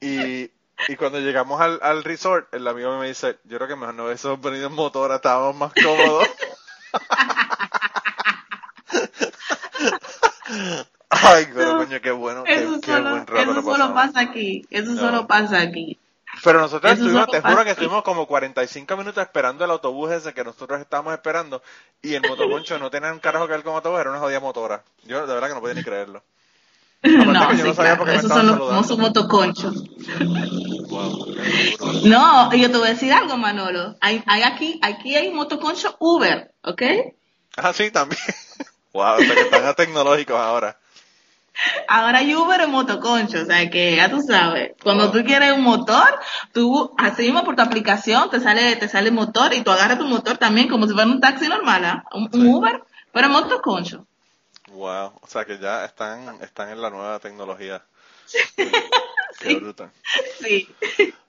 [0.00, 0.50] Y,
[0.88, 4.06] y cuando llegamos al, al resort, el amigo me dice, yo creo que mejor no
[4.06, 6.26] hubiésemos venido en motora, estábamos más cómodos.
[11.10, 13.94] Ay, pero No, coño, qué bueno, qué, Eso qué solo, buen rato eso lo solo
[13.94, 14.66] pasa aquí.
[14.70, 15.00] Eso No.
[15.00, 15.98] solo pasa aquí.
[16.44, 20.32] Pero nosotros Eso estuvimos, te juro que estuvimos como 45 minutos esperando el autobús ese
[20.32, 21.60] que nosotros estábamos esperando
[22.02, 24.82] y el motoconcho no tenía un carajo que ver con autobús, era una jodida motora.
[25.04, 26.22] Yo de verdad que no podía ni creerlo.
[27.02, 28.06] No, sí, claro.
[28.06, 29.84] Esos son los famosos motoconchos.
[32.04, 33.96] no, yo te voy a decir algo, Manolo.
[34.00, 36.82] Hay, hay aquí, aquí hay motoconcho Uber, ¿ok?
[37.56, 38.20] Ah, sí, también.
[38.92, 40.76] wow, o sea que están tecnológicos ahora.
[41.88, 45.62] Ahora hay Uber en motoconcho, o sea que ya tú sabes, cuando tú quieres un
[45.62, 46.20] motor,
[46.52, 49.98] tú así mismo por tu aplicación te sale, te sale el motor y tú agarras
[49.98, 52.04] tu motor también como si fuera un taxi normal, ¿ah?
[52.12, 52.82] un, Uber,
[53.12, 54.06] pero en motoconcho.
[54.70, 57.84] Wow, o sea que ya están, están en la nueva tecnología.
[59.38, 59.90] Qué brutal.
[60.40, 60.68] Sí.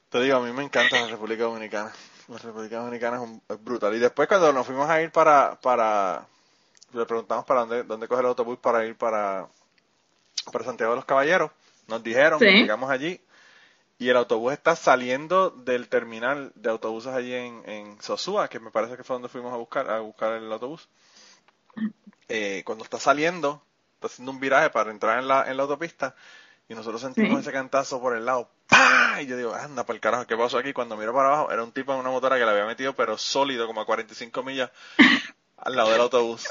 [0.10, 1.92] Te digo, a mí me encanta la República Dominicana.
[2.28, 3.96] La República Dominicana es, brutal.
[3.96, 6.26] Y después cuando nos fuimos a ir para, para,
[6.94, 9.48] le preguntamos para dónde, dónde coger el autobús para ir para,
[10.52, 11.52] para Santiago de los Caballeros,
[11.88, 13.20] nos dijeron, llegamos allí
[13.98, 18.72] y el autobús está saliendo del terminal de autobuses allí en, en Sosúa, que me
[18.72, 20.88] parece que fue donde fuimos a buscar, a buscar el autobús.
[22.30, 23.62] Eh, cuando está saliendo,
[23.96, 26.16] está haciendo un viraje para entrar en la, en la autopista
[26.72, 28.50] y nosotros sentimos ese cantazo por el lado.
[28.68, 29.22] ¡Pah!
[29.22, 30.72] Y yo digo, anda para el carajo, ¿qué pasó aquí?
[30.72, 33.18] Cuando miro para abajo, era un tipo en una motora que le había metido, pero
[33.18, 34.72] sólido, como a 45 millas,
[35.58, 36.48] al lado del autobús.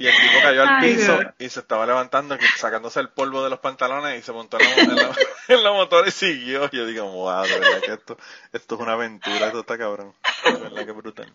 [0.00, 3.58] Y el tipo cayó al piso y se estaba levantando, sacándose el polvo de los
[3.58, 5.12] pantalones y se montó en la,
[5.48, 6.70] en la, motora y siguió.
[6.72, 8.16] Y yo digo, wow, de verdad que esto,
[8.50, 10.14] esto es una aventura, esto está cabrón.
[10.42, 11.30] De verdad que brutal.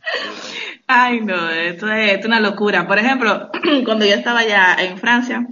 [0.87, 2.87] Ay, no, esto es, esto es una locura.
[2.87, 3.51] Por ejemplo,
[3.85, 5.45] cuando yo estaba ya en Francia,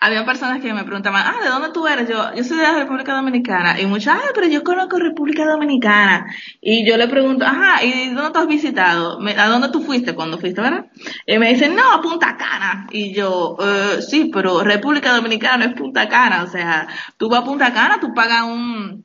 [0.00, 2.08] había personas que me preguntaban, ah, ¿de dónde tú eres?
[2.08, 3.78] Yo, yo soy de la República Dominicana.
[3.78, 6.26] Y muchas, ah, pero yo conozco República Dominicana.
[6.60, 9.18] Y yo le pregunto, ajá, ¿y dónde tú has visitado?
[9.36, 10.86] ¿A dónde tú fuiste cuando fuiste, verdad?
[11.26, 12.86] Y me dicen, no, a Punta Cana.
[12.90, 16.44] Y yo, eh, sí, pero República Dominicana no es Punta Cana.
[16.44, 19.04] O sea, tú vas a Punta Cana, tú pagas un,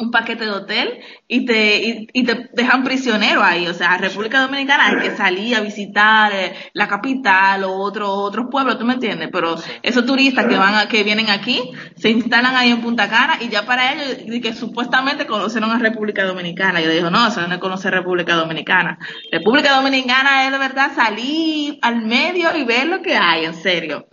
[0.00, 3.66] un paquete de hotel y te, y, te dejan prisionero ahí.
[3.68, 8.46] O sea, República Dominicana hay que salir a visitar eh, la capital o otro, otros
[8.50, 9.28] pueblos, ¿tú me entiendes?
[9.30, 13.38] Pero esos turistas que van a, que vienen aquí se instalan ahí en Punta Cana
[13.40, 16.80] y ya para ellos, que supuestamente conocieron a República Dominicana.
[16.80, 18.98] Yo digo, no, eso no es conocer República Dominicana.
[19.30, 24.06] República Dominicana es de verdad salir al medio y ver lo que hay, en serio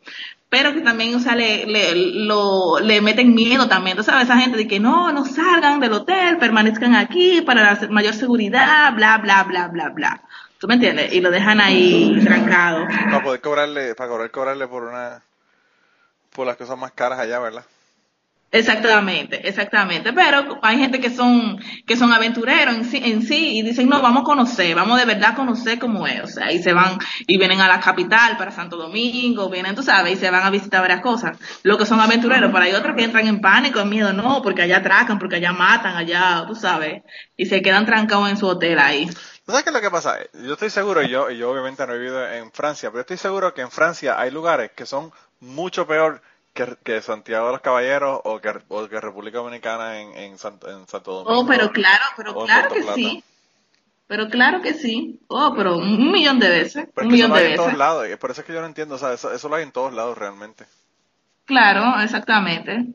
[0.50, 1.94] pero que también, o sea, le, le,
[2.26, 3.98] lo, le meten miedo también.
[3.98, 8.14] Tú sabes, esa gente de que no, no salgan del hotel, permanezcan aquí para mayor
[8.14, 10.22] seguridad, bla, bla, bla, bla, bla.
[10.60, 11.14] ¿Tú me entiendes?
[11.14, 12.88] Y lo dejan ahí trancado.
[12.88, 15.22] Para poder cobrarle, para poder cobrarle por una,
[16.32, 17.66] por las cosas más caras allá, ¿verdad?
[18.50, 20.14] Exactamente, exactamente.
[20.14, 24.02] Pero hay gente que son, que son aventureros en sí, en sí y dicen, no,
[24.02, 26.24] vamos a conocer, vamos de verdad a conocer cómo es.
[26.24, 29.84] O sea, y se van y vienen a la capital para Santo Domingo, vienen, tú
[29.84, 31.38] sabes, y se van a visitar varias cosas.
[31.64, 34.62] Lo que son aventureros, pero hay otros que entran en pánico, en miedo, no, porque
[34.62, 37.04] allá atracan, porque allá matan, allá, tú sabes,
[37.36, 39.10] y se quedan trancados en su hotel ahí.
[39.46, 40.18] ¿Sabes qué es lo que pasa?
[40.34, 43.18] Yo estoy seguro, y yo, y yo obviamente no he vivido en Francia, pero estoy
[43.18, 46.22] seguro que en Francia hay lugares que son mucho peor
[46.84, 51.39] que, Santiago de los Caballeros o que, o que República Dominicana en, en, Santo, Domingo.
[51.39, 53.24] Oh, pero claro, pero claro que sí.
[54.08, 55.20] Pero claro que sí.
[55.28, 56.88] Oh, pero un millón de veces.
[56.96, 57.52] un millón de veces.
[57.52, 58.08] en todos lados.
[58.10, 58.96] Y por eso es que yo no entiendo.
[58.96, 60.65] O sea, eso, eso lo hay en todos lados realmente.
[61.46, 62.88] Claro, exactamente.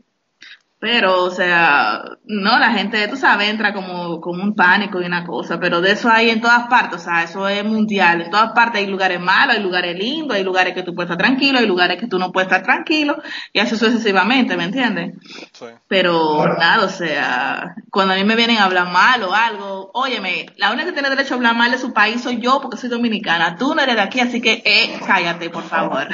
[0.83, 5.25] Pero, o sea, no, la gente, tú sabes, entra como, como un pánico y una
[5.25, 8.23] cosa, pero de eso hay en todas partes, o sea, eso es mundial.
[8.23, 11.25] En todas partes hay lugares malos, hay lugares lindos, hay lugares que tú puedes estar
[11.25, 13.17] tranquilo, hay lugares que tú no puedes estar tranquilo,
[13.53, 15.13] y así sucesivamente, ¿me entiendes?
[15.53, 15.67] Sí.
[15.87, 20.47] Pero nada, o sea, cuando a mí me vienen a hablar mal o algo, óyeme,
[20.57, 22.89] la única que tiene derecho a hablar mal de su país soy yo porque soy
[22.91, 23.55] dominicana.
[23.55, 26.09] Tú no eres de aquí, así que, eh, cállate, por favor.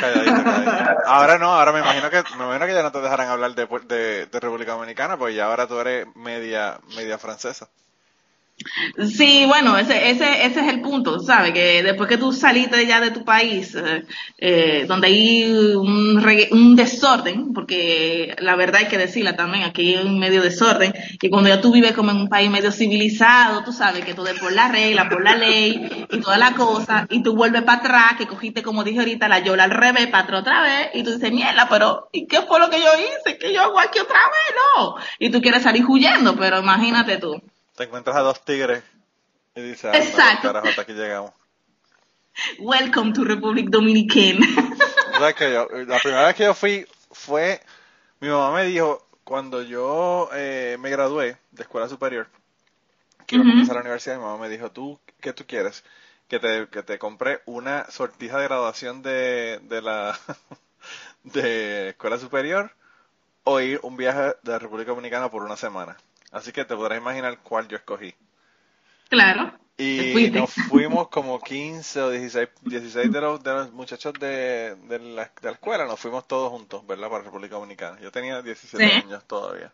[1.07, 3.67] Ahora no, ahora me imagino que, me imagino que ya no te dejarán hablar de,
[3.89, 7.71] de, de Dominicana, pues ya ahora tú eres media, media francesa.
[9.07, 11.53] Sí, bueno, ese, ese, ese es el punto, ¿sabes?
[11.53, 14.05] Que después que tú saliste ya de tu país, eh,
[14.37, 15.45] eh, donde hay
[15.77, 21.31] un, desorden, porque la verdad hay que decirla también, aquí hay un medio desorden, y
[21.31, 24.39] cuando ya tú vives como en un país medio civilizado, tú sabes que todo es
[24.39, 28.13] por la regla, por la ley, y toda la cosa, y tú vuelves para atrás,
[28.19, 31.13] que cogiste, como dije ahorita, la yola al revés, para atrás otra vez, y tú
[31.13, 33.39] dices, mierda, pero, ¿y qué fue lo que yo hice?
[33.39, 34.57] ¿Qué yo hago aquí otra vez?
[34.77, 34.97] No.
[35.19, 37.41] Y tú quieres salir huyendo, pero imagínate tú
[37.79, 38.83] te encuentras a dos tigres
[39.55, 40.49] y dices, ah, Exacto.
[40.49, 41.31] carajo, hasta aquí llegamos.
[42.59, 44.39] Welcome to Republic Dominican.
[45.37, 47.61] que yo, la primera vez que yo fui fue,
[48.19, 52.29] mi mamá me dijo, cuando yo eh, me gradué de escuela superior,
[53.27, 55.85] que iba a comenzar la universidad, mi mamá me dijo, ¿tú qué tú quieres?
[56.27, 60.19] Que te, que te compré una sortija de graduación de, de la
[61.23, 62.73] de escuela superior
[63.45, 65.97] o ir un viaje de la República Dominicana por una semana.
[66.33, 68.15] Así que te podrás imaginar cuál yo escogí.
[69.09, 69.53] Claro.
[69.81, 74.99] Y nos fuimos como 15 o 16, 16 de, los, de los muchachos de, de,
[74.99, 77.09] la, de la escuela, nos fuimos todos juntos, ¿verdad?
[77.09, 77.99] Para República Dominicana.
[78.01, 79.73] Yo tenía 17 años todavía.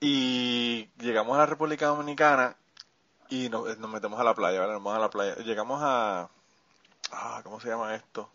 [0.00, 2.56] Y llegamos a la República Dominicana
[3.28, 4.74] y nos, nos metemos a la playa, ¿verdad?
[4.74, 5.36] Nos vamos a la playa.
[5.36, 6.30] Llegamos a...
[7.12, 8.30] Ah, ¿Cómo se llama esto?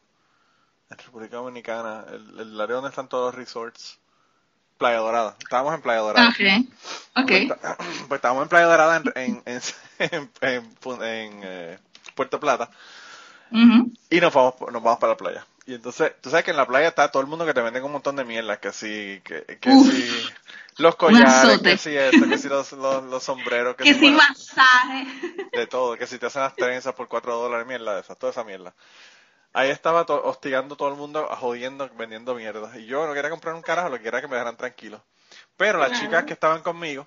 [0.92, 4.00] En República Dominicana, el, el área donde están todos los resorts.
[4.82, 5.36] Playa Dorada.
[5.40, 6.30] Estábamos en Playa Dorada.
[6.30, 7.24] Ok.
[7.24, 7.48] okay.
[7.48, 7.60] Pues,
[8.08, 9.62] pues, estábamos en Playa Dorada en, en,
[10.00, 10.32] en,
[11.04, 11.78] en eh,
[12.16, 12.72] Puerto Plata.
[13.52, 15.46] Y nos vamos, nos vamos para la playa.
[15.68, 17.80] Y entonces, tú sabes que en la playa está todo el mundo que te vende
[17.82, 20.10] un montón de mierda, que si, que, que si
[20.78, 25.06] los collares, que si esto, que si los, los, sombreros, que, si, masaje.
[25.52, 28.32] De todo, que si te hacen las trenzas por cuatro dólares, mierda de esas, toda
[28.32, 28.74] esa mierda.
[29.54, 32.78] Ahí estaba hostigando todo el mundo, jodiendo, vendiendo mierda.
[32.78, 35.04] Y yo no quería comprar un carajo, lo que quería que me dejaran tranquilo.
[35.58, 37.06] Pero las chicas que estaban conmigo,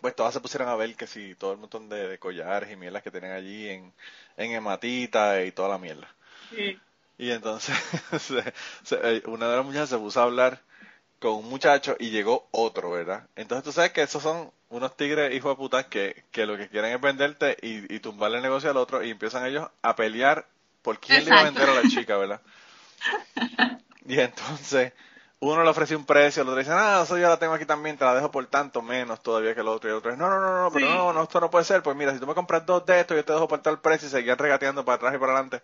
[0.00, 3.02] pues todas se pusieron a ver que si todo el montón de, collares y mierdas
[3.02, 3.92] que tenían allí en,
[4.36, 6.08] en hematita y toda la mierda.
[6.50, 6.78] Sí.
[7.16, 7.76] Y entonces
[8.90, 10.60] eh, una de las muchachas se puso a hablar
[11.18, 13.26] con un muchacho y llegó otro, ¿verdad?
[13.34, 16.68] Entonces tú sabes que esos son unos tigres hijos de puta que, que lo que
[16.68, 20.46] quieren es venderte y, y tumbarle el negocio al otro y empiezan ellos a pelear
[20.82, 22.40] por quién le iba a vender a la chica, ¿verdad?
[24.06, 24.92] Y entonces
[25.40, 27.96] uno le ofrece un precio, el otro dice, ah, eso yo la tengo aquí también,
[27.96, 29.88] te la dejo por tanto menos todavía que el otro.
[29.88, 31.82] Y el otro dice, no, no, no, no, pero no, no, esto no puede ser.
[31.82, 34.08] Pues mira, si tú me compras dos de estos, yo te dejo por tal precio
[34.08, 35.62] y seguían regateando para atrás y para adelante.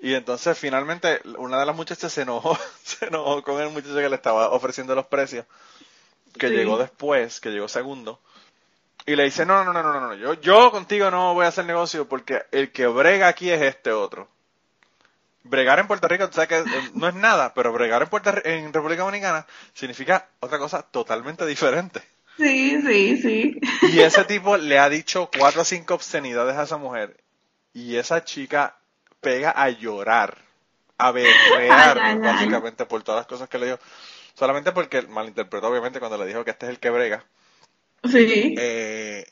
[0.00, 4.08] Y entonces finalmente una de las muchachas se enojó, se enojó con el muchacho que
[4.08, 5.46] le estaba ofreciendo los precios,
[6.38, 8.20] que llegó después, que llegó segundo.
[9.06, 11.64] Y le dice, no, no, no, no, no, yo, yo contigo no voy a hacer
[11.64, 14.28] negocio porque el que brega aquí es este otro
[15.44, 18.32] bregar en Puerto Rico, tú sabes que eh, no es nada, pero bregar en, Puerto,
[18.44, 22.02] en República Dominicana significa otra cosa totalmente diferente.
[22.38, 23.60] Sí, sí, sí.
[23.92, 27.16] Y ese tipo le ha dicho cuatro o cinco obscenidades a esa mujer.
[27.74, 28.76] Y esa chica
[29.20, 30.38] pega a llorar,
[30.96, 33.78] a berrear, básicamente, por todas las cosas que le dijo.
[34.34, 37.24] Solamente porque malinterpretó, obviamente, cuando le dijo que este es el que brega.
[38.04, 38.54] Sí.
[38.58, 39.24] Eh,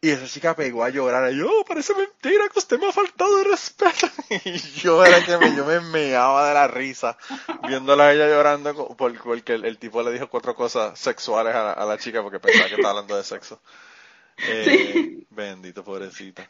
[0.00, 1.32] y esa chica pegó a llorar.
[1.32, 4.08] Y yo, oh, parece mentira que usted me ha faltado de respeto.
[4.44, 7.16] Y yo era que me, yo me meaba de la risa
[7.66, 12.22] viéndola a ella llorando porque el, tipo le dijo cuatro cosas sexuales a, la chica
[12.22, 13.60] porque pensaba que estaba hablando de sexo.
[14.46, 16.48] Eh, Bendito, pobrecita.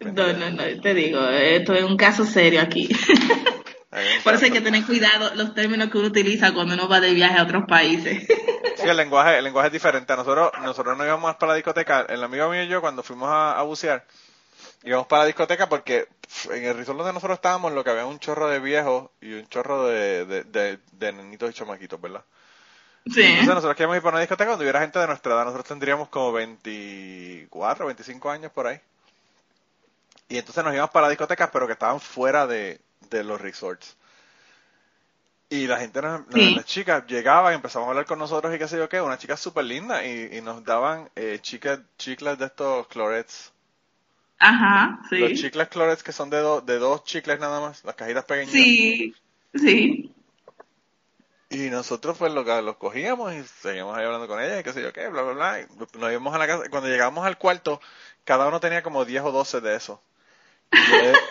[0.00, 2.88] No, no, no, te digo, esto es un caso serio aquí.
[4.24, 7.14] Por eso hay que tener cuidado los términos que uno utiliza cuando uno va de
[7.14, 8.26] viaje a otros países.
[8.76, 10.14] Sí, el lenguaje, el lenguaje es diferente.
[10.14, 12.04] Nosotros, nosotros no íbamos para la discoteca.
[12.08, 14.04] El amigo mío y yo, cuando fuimos a, bucear,
[14.84, 16.08] íbamos para la discoteca porque
[16.50, 19.48] en el resort donde nosotros estábamos, lo que había un chorro de viejos y un
[19.48, 22.22] chorro de, de, de, nenitos y chamaquitos, ¿verdad?
[23.06, 23.22] Sí.
[23.22, 25.44] Entonces nosotros queríamos ir para una discoteca donde hubiera gente de nuestra edad.
[25.44, 28.78] Nosotros tendríamos como 24, 25 años por ahí.
[30.28, 32.80] Y entonces nos íbamos para la discoteca, pero que estaban fuera de,
[33.10, 33.96] de los resorts.
[35.48, 38.78] Y la gente, las chicas llegaban y empezaban a hablar con nosotros y qué sé
[38.78, 43.52] yo qué, una chica súper linda y, nos daban eh, chicas, chicles de estos clorets.
[44.38, 45.18] Ajá, sí.
[45.18, 48.50] Los chicles clorets que son de, de dos chicles nada más, las cajitas pequeñas.
[48.50, 49.14] Sí,
[49.54, 50.12] sí.
[51.48, 54.82] Y nosotros pues lo, los cogíamos y seguíamos ahí hablando con ella y qué sé
[54.82, 55.60] yo qué, bla, bla, bla.
[55.60, 55.66] Y
[55.98, 56.68] nos íbamos a la casa.
[56.70, 57.80] Cuando llegamos al cuarto,
[58.24, 60.00] cada uno tenía como 10 o 12 de esos.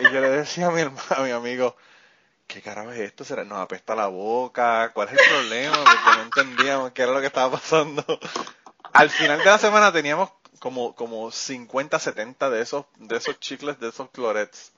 [0.00, 1.76] Y yo, le decía a mi, a mi amigo,
[2.46, 3.24] ¿qué carajo es esto?
[3.24, 4.92] ¿Será, nos apesta la boca?
[4.92, 5.76] ¿Cuál es el problema?
[5.76, 8.04] Porque no entendíamos qué era lo que estaba pasando.
[8.92, 13.78] Al final de la semana teníamos como, como 50, 70 de esos, de esos chicles,
[13.78, 14.72] de esos clorets,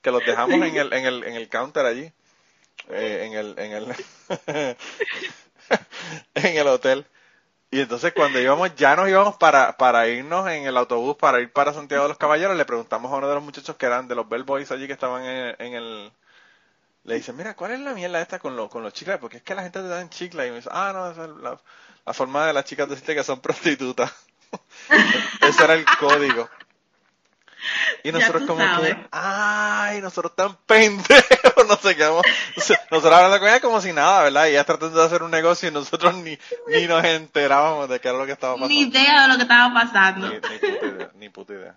[0.00, 2.12] que los dejamos en el, en el, en el counter allí,
[2.88, 3.96] eh, en el, en el,
[6.34, 7.06] en el hotel.
[7.74, 11.50] Y entonces cuando íbamos, ya nos íbamos para, para irnos en el autobús, para ir
[11.50, 14.14] para Santiago de los Caballeros, le preguntamos a uno de los muchachos que eran de
[14.14, 16.12] los Bellboys allí que estaban en, el...
[17.02, 19.18] Le dicen, mira, ¿cuál es la mierda esta con, con los chicles?
[19.18, 20.46] Porque es que la gente te da en chicles.
[20.46, 21.60] Y me dice, ah, no, esa es la,
[22.06, 24.14] la forma de las chicas decirte que son prostitutas.
[25.40, 26.48] Ese era el código.
[28.04, 32.08] Y nosotros como que, ay, nosotros tan pendejos, no sé qué,
[32.94, 34.46] nosotros hablando con ella como si nada, ¿verdad?
[34.46, 38.08] Y ella tratando de hacer un negocio y nosotros ni, ni nos enterábamos de qué
[38.08, 38.74] era lo que estaba pasando.
[38.74, 40.28] Ni idea de lo que estaba pasando.
[40.28, 41.74] Ni, puta, idea, ni puta idea.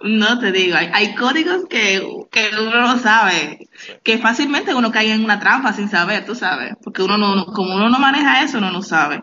[0.00, 3.68] No te digo, hay, hay códigos que, que, uno no sabe,
[4.04, 7.74] que fácilmente uno cae en una trampa sin saber, tú sabes, porque uno no, como
[7.74, 9.22] uno no maneja eso, uno no sabe.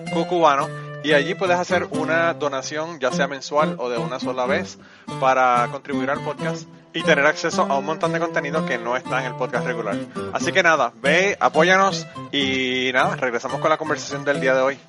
[0.11, 0.69] cucubano
[1.03, 4.77] y allí puedes hacer una donación ya sea mensual o de una sola vez
[5.19, 9.21] para contribuir al podcast y tener acceso a un montón de contenido que no está
[9.21, 9.97] en el podcast regular.
[10.33, 14.79] Así que nada, ve, apóyanos y nada, regresamos con la conversación del día de hoy.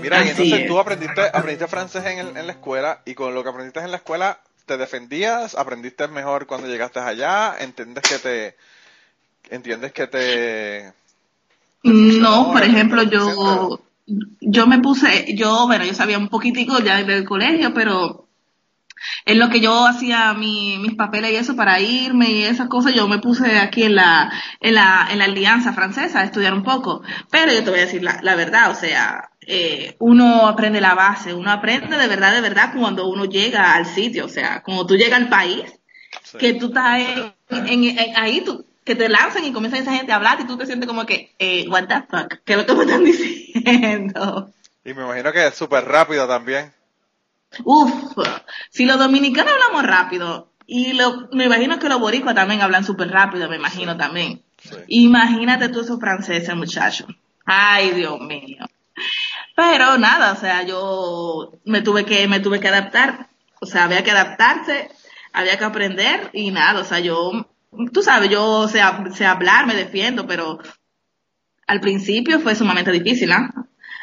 [0.00, 3.50] Mira, y entonces tú aprendiste, aprendiste francés en, en la escuela y con lo que
[3.50, 5.56] aprendiste en la escuela, ¿te defendías?
[5.56, 7.56] ¿Aprendiste mejor cuando llegaste allá?
[7.58, 8.56] ¿Entiendes que te...
[9.50, 10.92] ¿Entiendes que te...
[11.82, 13.80] No, por ejemplo, yo
[14.40, 18.28] yo me puse, yo, bueno, yo sabía un poquitico ya del colegio, pero
[19.24, 22.94] en lo que yo hacía mi, mis papeles y eso para irme y esas cosas,
[22.94, 26.62] yo me puse aquí en la, en la, en la Alianza Francesa a estudiar un
[26.62, 27.02] poco.
[27.30, 30.94] Pero yo te voy a decir la, la verdad, o sea, eh, uno aprende la
[30.94, 34.86] base, uno aprende de verdad, de verdad cuando uno llega al sitio, o sea, como
[34.86, 35.64] tú llegas al país,
[36.38, 37.00] que tú estás
[37.50, 40.64] en, ahí, tú, que te lanzan y comienza esa gente a hablar y tú te
[40.64, 44.50] sientes como que, eh, what the fuck, ¿qué es lo que me están diciendo?
[44.82, 46.72] Y me imagino que es súper rápido también.
[47.64, 48.16] Uf,
[48.70, 53.10] si los dominicanos hablamos rápido, y lo, me imagino que los boricuas también hablan súper
[53.10, 54.42] rápido, me imagino también.
[54.86, 57.08] Imagínate tú esos franceses, muchachos.
[57.44, 58.64] Ay, Dios mío.
[59.54, 63.28] Pero nada, o sea, yo me tuve que, me tuve que adaptar.
[63.60, 64.90] O sea, había que adaptarse,
[65.32, 67.32] había que aprender y nada, o sea, yo,
[67.92, 68.80] tú sabes, yo sé,
[69.14, 70.58] sé hablar, me defiendo, pero
[71.66, 73.50] al principio fue sumamente difícil, ¿ah?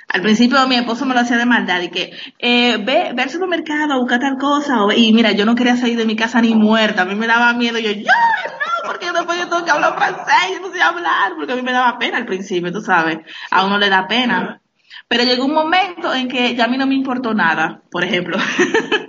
[0.08, 3.30] Al principio mi esposo me lo hacía de maldad y que eh, ve, ve al
[3.30, 4.78] supermercado a buscar tal cosa.
[4.96, 7.02] y mira, yo no quería salir de mi casa ni muerta.
[7.02, 7.80] A mí me daba miedo.
[7.80, 11.34] Yo, yo no, porque después yo tengo que hablar francés y no sé hablar.
[11.36, 13.18] Porque a mí me daba pena al principio, tú sabes.
[13.50, 14.62] A uno le da pena.
[15.08, 18.38] Pero llegó un momento en que ya a mí no me importó nada, por ejemplo.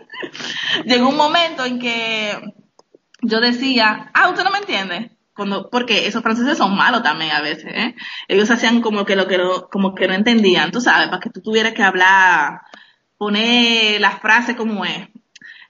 [0.86, 2.54] llegó un momento en que
[3.26, 7.42] yo decía, ah, usted no me entiende cuando, porque esos franceses son malos también a
[7.42, 7.94] veces, ¿eh?
[8.26, 11.30] Ellos hacían como que lo que no, como que no entendían, tú sabes, para que
[11.30, 12.62] tú tuvieras que hablar,
[13.18, 15.08] poner las frases como es.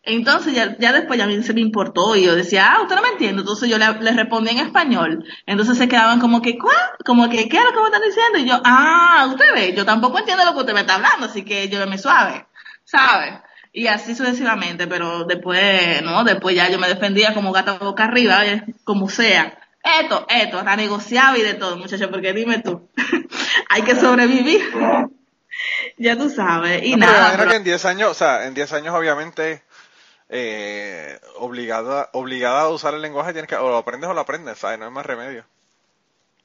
[0.06, 3.08] Entonces ya, ya después ya se me importó y yo decía, ah, usted no me
[3.08, 3.40] entiende.
[3.40, 5.24] Entonces yo le, respondí en español.
[5.46, 6.76] Entonces se quedaban como que, ¿cuál?
[7.04, 8.38] Como que, ¿qué es lo que me están diciendo?
[8.38, 11.44] Y yo, ah, usted ve, yo tampoco entiendo lo que usted me está hablando, así
[11.44, 12.46] que lléveme suave,
[12.84, 13.42] ¿sabe?
[13.76, 18.42] Y así sucesivamente, pero después, no, después ya yo me defendía como gata boca arriba,
[18.84, 19.58] como sea.
[20.00, 22.88] Esto, esto, la negociaba y de todo, muchachos, porque dime tú,
[23.68, 24.62] hay que sobrevivir.
[25.98, 27.34] ya tú sabes, y nada.
[27.36, 29.62] Pero que en 10 años, o sea, en 10 años obviamente,
[30.30, 34.56] eh, obligada, obligada a usar el lenguaje, tienes que, o lo aprendes o lo aprendes,
[34.56, 34.78] ¿sabes?
[34.78, 35.44] No hay más remedio.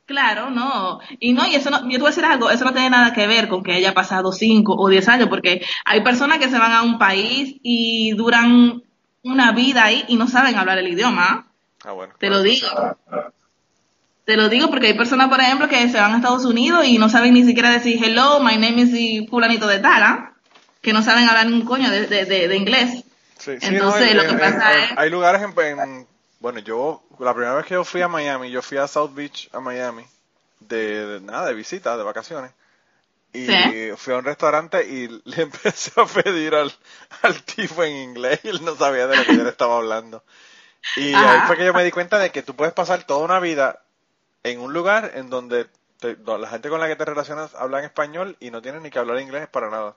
[0.06, 1.00] Claro, no.
[1.20, 3.14] Y no, y eso no, yo te voy a decir algo, eso no tiene nada
[3.14, 6.60] que ver con que haya pasado cinco o diez años, porque hay personas que se
[6.60, 8.84] van a un país y duran
[9.24, 11.48] una vida ahí y no saben hablar el idioma.
[11.84, 12.14] Ah, bueno.
[12.18, 12.68] Te lo digo.
[14.26, 16.98] Te lo digo porque hay personas, por ejemplo, que se van a Estados Unidos y
[16.98, 20.32] no saben ni siquiera decir hello, my name is fulanito de tal, ¿ah?
[20.82, 23.04] que no saben hablar un coño de, de, de, inglés.
[23.38, 24.98] Sí, Entonces, lo que pasa es...
[24.98, 26.08] Hay lugares en
[26.42, 29.48] bueno, yo, la primera vez que yo fui a Miami, yo fui a South Beach,
[29.54, 30.04] a Miami,
[30.60, 32.52] de, nada, de visita, de vacaciones.
[33.32, 33.48] Y
[33.96, 36.74] fui a un restaurante y le empecé a pedir al,
[37.22, 40.24] al tipo en inglés y él no sabía de lo que yo le estaba hablando.
[40.98, 43.40] Y ahí fue que yo me di cuenta de que tú puedes pasar toda una
[43.40, 43.84] vida
[44.44, 45.68] en un lugar en donde
[46.02, 48.98] la gente con la que te relacionas habla en español y no tienes ni que
[48.98, 49.96] hablar inglés para nada.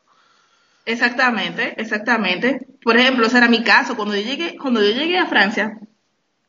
[0.85, 2.67] Exactamente, exactamente.
[2.83, 3.97] Por ejemplo, ese era mi caso.
[3.97, 5.79] Cuando yo llegué, cuando yo llegué a Francia,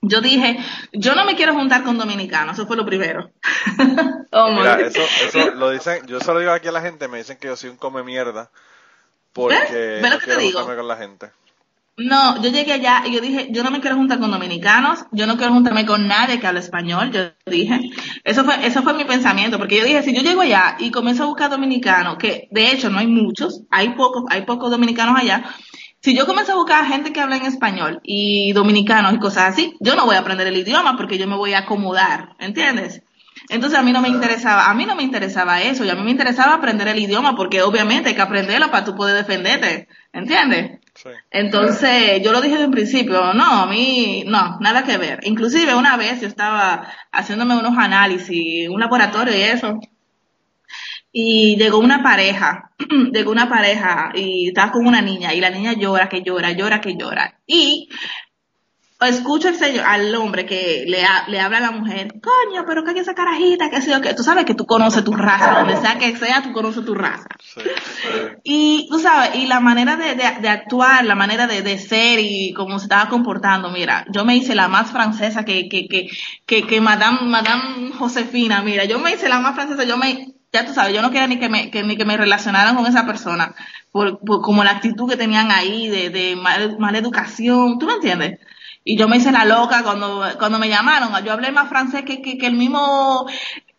[0.08, 0.58] yo dije,
[0.94, 3.32] yo no me quiero juntar con dominicanos, eso fue lo primero.
[4.32, 7.38] oh, Mira, eso, eso lo dicen, yo solo digo aquí a la gente, me dicen
[7.38, 8.50] que yo soy un come mierda
[9.34, 11.32] porque no quiero juntarme con la gente.
[11.98, 15.28] No, yo llegué allá y yo dije, yo no me quiero juntar con dominicanos, yo
[15.28, 17.90] no quiero juntarme con nadie que hable español, yo dije.
[18.26, 21.24] Eso fue, eso fue mi pensamiento, porque yo dije, si yo llego allá y comienzo
[21.24, 25.46] a buscar dominicanos, que de hecho no hay muchos, hay pocos, hay pocos dominicanos allá,
[26.06, 29.76] si yo comienzo a buscar gente que habla en español y dominicanos y cosas así,
[29.80, 33.02] yo no voy a aprender el idioma porque yo me voy a acomodar, ¿entiendes?
[33.50, 36.04] Entonces a mí no me interesaba, a mí no me interesaba eso, y a mí
[36.04, 40.80] me interesaba aprender el idioma porque obviamente hay que aprenderlo para tú poder defenderte, ¿entiendes?
[40.94, 41.10] Sí.
[41.32, 45.22] Entonces yo lo dije desde un principio, no, a mí no, nada que ver.
[45.24, 49.80] Inclusive una vez yo estaba haciéndome unos análisis, un laboratorio y eso,
[51.18, 52.72] y llegó una pareja,
[53.14, 56.82] llegó una pareja y estaba con una niña y la niña llora, que llora, llora,
[56.82, 57.40] que llora.
[57.48, 57.88] Y
[59.00, 62.90] escucho el señor, al hombre que le, le habla a la mujer, coño, pero que
[62.90, 65.78] hay esa carajita, que sé yo, que tú sabes que tú conoces tu raza, donde
[65.78, 67.30] sea que sea, tú conoces tu raza.
[68.44, 72.52] Y tú sabes, y la manera de, de, actuar, la manera de, de, ser y
[72.52, 76.10] cómo se estaba comportando, mira, yo me hice la más francesa que, que, que,
[76.46, 80.66] que, que Madame, Madame Josefina, mira, yo me hice la más francesa, yo me, ya
[80.66, 83.06] tú sabes, yo no quería ni que me, que, ni que me relacionaran con esa
[83.06, 83.54] persona,
[83.92, 87.94] por, por como la actitud que tenían ahí de, de mal, mala educación, ¿tú me
[87.94, 88.40] entiendes?
[88.84, 91.12] Y yo me hice la loca cuando, cuando me llamaron.
[91.26, 93.26] Yo hablé más francés que, que, que el mismo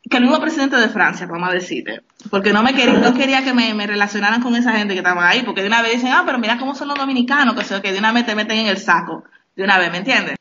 [0.08, 2.02] que el mismo presidente de Francia, vamos a decirte.
[2.30, 5.28] Porque no me quería, no quería que me, me, relacionaran con esa gente que estaba
[5.28, 7.92] ahí, porque de una vez dicen, ah, pero mira cómo son los dominicanos, que, que
[7.92, 9.24] de una vez te meten en el saco.
[9.56, 10.36] De una vez, ¿me entiendes?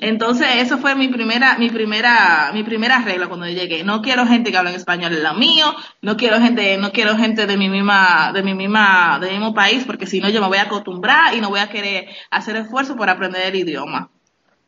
[0.00, 3.84] Entonces, eso fue mi primera, mi primera, mi primera regla cuando llegué.
[3.84, 7.16] No quiero gente que hable en español en lo mío, no quiero gente, no quiero
[7.16, 10.48] gente de mi misma, de mi misma, del mismo país, porque si no yo me
[10.48, 14.10] voy a acostumbrar y no voy a querer hacer esfuerzo por aprender el idioma.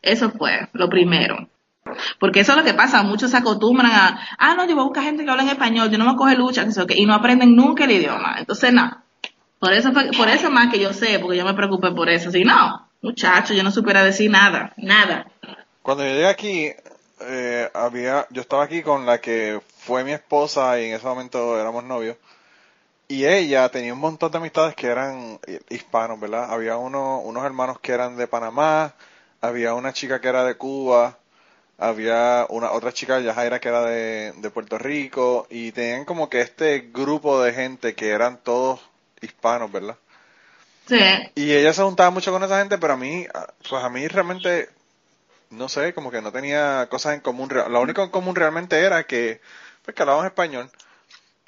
[0.01, 1.47] Eso fue lo primero.
[2.19, 4.87] Porque eso es lo que pasa, muchos se acostumbran a, ah, no, yo voy a
[4.87, 6.65] buscar gente que habla en español, yo no me coge lucha,
[6.95, 8.35] y no aprenden nunca el idioma.
[8.37, 9.03] Entonces, no.
[9.59, 12.31] Por eso, por eso más que yo sé, porque yo me preocupé por eso.
[12.31, 15.27] Si no, Muchacho, yo no supiera decir nada, nada.
[15.81, 16.71] Cuando yo llegué aquí,
[17.19, 21.59] eh, había, yo estaba aquí con la que fue mi esposa y en ese momento
[21.59, 22.15] éramos novios.
[23.09, 25.37] Y ella tenía un montón de amistades que eran
[25.69, 26.49] hispanos, ¿verdad?
[26.49, 28.93] Había uno, unos hermanos que eran de Panamá,
[29.41, 31.17] había una chica que era de Cuba,
[31.77, 36.39] había una otra chica, Yajaira, que era de, de Puerto Rico, y tenían como que
[36.39, 38.79] este grupo de gente que eran todos
[39.19, 39.97] hispanos, ¿verdad?
[40.87, 40.99] Sí.
[41.35, 43.25] Y ella se juntaba mucho con esa gente, pero a mí,
[43.69, 44.69] pues a mí realmente,
[45.49, 47.49] no sé, como que no tenía cosas en común.
[47.49, 49.41] Lo único en común realmente era que,
[49.83, 50.69] pues que hablábamos español.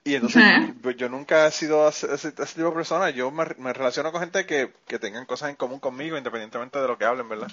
[0.07, 0.43] Y entonces,
[0.83, 3.09] pues, yo nunca he sido ese, ese, tipo de persona.
[3.09, 6.95] Yo me, relaciono con gente que, que tengan cosas en común conmigo, independientemente de lo
[6.95, 7.47] que hablen, ¿verdad?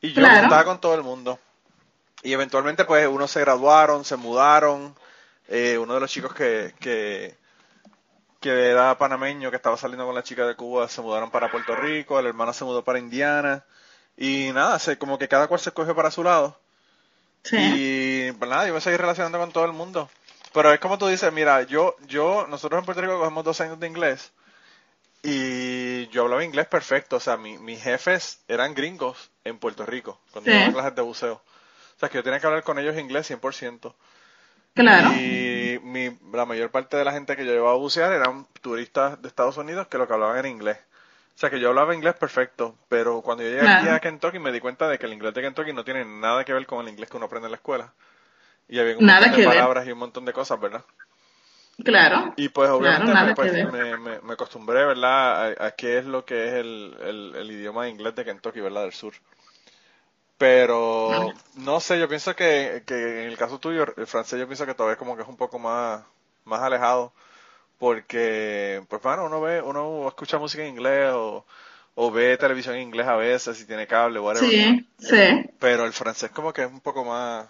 [0.00, 1.38] Y yo estaba con todo el mundo.
[2.22, 4.96] Y eventualmente, pues, unos se graduaron, se mudaron.
[5.48, 7.36] Eh, uno de los chicos que, que,
[8.44, 11.74] que era panameño, que estaba saliendo con la chica de Cuba, se mudaron para Puerto
[11.74, 13.64] Rico, el hermano se mudó para Indiana,
[14.18, 16.60] y nada, se, como que cada cual se escoge para su lado.
[17.42, 17.56] Sí.
[17.58, 20.10] Y pues nada, yo me seguí relacionando con todo el mundo.
[20.52, 23.80] Pero es como tú dices, mira, yo, yo, nosotros en Puerto Rico cogemos dos años
[23.80, 24.30] de inglés
[25.22, 27.16] y yo hablaba inglés perfecto.
[27.16, 30.70] O sea, mi, mis jefes eran gringos en Puerto Rico cuando sí.
[30.70, 31.34] clases de buceo.
[31.36, 33.94] O sea, que yo tenía que hablar con ellos inglés 100%.
[34.74, 35.12] Claro.
[35.14, 39.20] Y mi, la mayor parte de la gente que yo llevaba a bucear eran turistas
[39.20, 40.78] de Estados Unidos que lo que hablaban era inglés.
[41.34, 44.52] O sea que yo hablaba inglés perfecto, pero cuando yo llegué aquí a Kentucky me
[44.52, 46.88] di cuenta de que el inglés de Kentucky no tiene nada que ver con el
[46.88, 47.92] inglés que uno aprende en la escuela.
[48.68, 50.84] Y había un montón de palabras y un montón de cosas, ¿verdad?
[51.82, 52.32] Claro.
[52.36, 55.54] Y pues obviamente pues, me, me, me, acostumbré, ¿verdad?
[55.58, 58.82] A, a, qué es lo que es el, el, el idioma inglés de Kentucky, ¿verdad?
[58.82, 59.14] Del sur.
[60.44, 64.66] Pero no sé, yo pienso que, que en el caso tuyo, el francés yo pienso
[64.66, 66.02] que todavía como que es un poco más,
[66.44, 67.14] más alejado.
[67.78, 71.46] Porque, pues bueno, uno ve, uno escucha música en inglés o,
[71.94, 74.50] o ve televisión en inglés a veces si tiene cable, whatever.
[74.50, 75.50] Sí, sí.
[75.58, 77.46] Pero el francés como que es un poco más,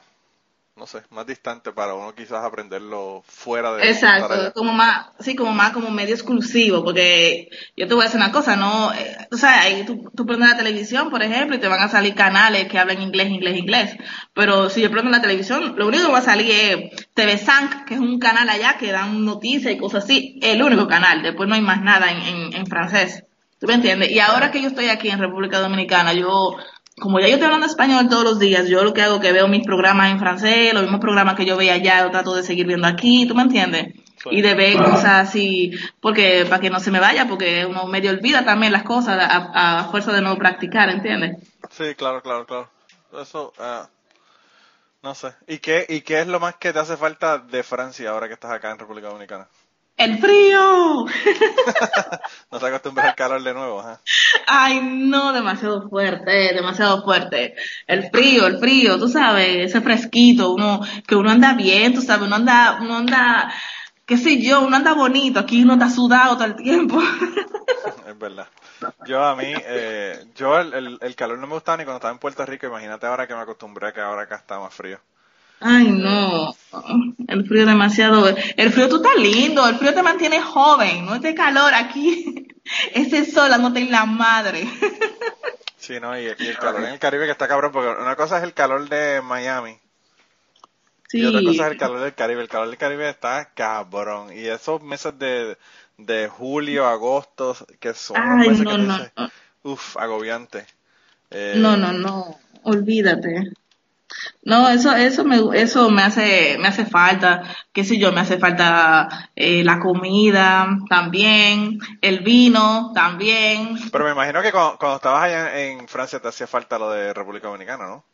[0.76, 5.52] no sé, más distante para uno quizás aprenderlo fuera de Exacto, como más, sí, como
[5.52, 9.36] más como medio exclusivo, porque yo te voy a decir una cosa, no, eh, o
[9.36, 12.66] sea, ahí tú, tú prendes la televisión, por ejemplo, y te van a salir canales
[12.66, 13.96] que hablan inglés, inglés, inglés,
[14.34, 17.84] pero si yo prendo la televisión, lo único que va a salir es TV Sank,
[17.84, 21.48] que es un canal allá que dan noticias y cosas así, el único canal, después
[21.48, 23.24] no hay más nada en, en, en francés.
[23.60, 24.10] ¿Tú me entiendes?
[24.10, 26.56] Y ahora que yo estoy aquí en República Dominicana, yo
[27.00, 29.32] como ya yo estoy hablando español todos los días, yo lo que hago es que
[29.32, 32.42] veo mis programas en francés, los mismos programas que yo veía allá, yo trato de
[32.42, 33.94] seguir viendo aquí, ¿tú me entiendes?
[34.30, 38.10] Y de ver cosas así, porque para que no se me vaya, porque uno medio
[38.10, 41.36] olvida también las cosas a, a fuerza de no practicar, ¿entiendes?
[41.70, 42.70] Sí, claro, claro, claro.
[43.20, 43.86] Eso, uh,
[45.02, 45.34] no sé.
[45.46, 48.34] ¿Y qué, ¿Y qué es lo más que te hace falta de Francia ahora que
[48.34, 49.46] estás acá en República Dominicana?
[49.96, 51.06] ¡El frío!
[52.50, 53.96] no se acostumbra al calor de nuevo, ¿eh?
[54.46, 57.54] Ay, no, demasiado fuerte, demasiado fuerte.
[57.86, 62.26] El frío, el frío, tú sabes, ese fresquito, uno, que uno anda bien, tú sabes,
[62.26, 63.52] uno anda, uno anda,
[64.06, 67.00] qué sé yo, uno anda bonito, aquí uno está sudado todo el tiempo.
[68.08, 68.48] es verdad.
[69.06, 72.12] Yo a mí, eh, yo el, el, el calor no me gustaba ni cuando estaba
[72.12, 75.00] en Puerto Rico, imagínate ahora que me acostumbré a que ahora acá está más frío.
[75.66, 76.54] Ay, no.
[77.26, 78.28] El frío demasiado.
[78.28, 79.66] El frío tú estás lindo.
[79.66, 81.06] El frío te mantiene joven.
[81.06, 82.48] No es de calor aquí.
[82.92, 84.68] Ese sol no en la madre.
[85.76, 88.38] Sí, no, y, y, el calor en el Caribe que está cabrón, porque una cosa
[88.38, 89.78] es el calor de Miami.
[91.08, 91.18] Sí.
[91.18, 92.40] Y otra cosa es el calor del Caribe.
[92.40, 94.32] El calor del Caribe está cabrón.
[94.32, 95.58] Y esos meses de,
[95.98, 99.30] de julio, agosto, que son Ay, meses no, que no, dices, no.
[99.62, 100.66] uff, agobiante.
[101.30, 103.52] Eh, No, no, no, olvídate.
[104.42, 107.42] No, eso, eso me, eso me hace, me hace falta,
[107.72, 113.78] qué sé yo, me hace falta eh, la comida también, el vino también.
[113.90, 117.14] Pero me imagino que cuando, cuando estabas allá en Francia te hacía falta lo de
[117.14, 118.04] República Dominicana, ¿no?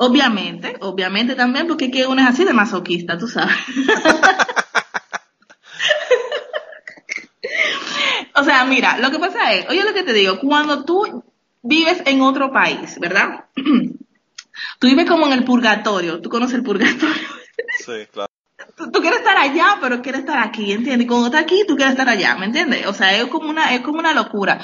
[0.00, 3.56] Obviamente, obviamente también, porque es que uno es así de masoquista, tú sabes.
[8.36, 11.24] o sea, mira, lo que pasa es, oye lo que te digo, cuando tú
[11.62, 13.46] vives en otro país, ¿verdad?
[14.78, 17.14] tú vives como en el purgatorio, tú conoces el purgatorio.
[17.84, 18.30] Sí, claro.
[18.76, 21.04] tú, tú quieres estar allá, pero quieres estar aquí, ¿entiendes?
[21.04, 22.86] Y cuando estás aquí, tú quieres estar allá, ¿me entiendes?
[22.86, 24.60] O sea, es como una, es como una locura.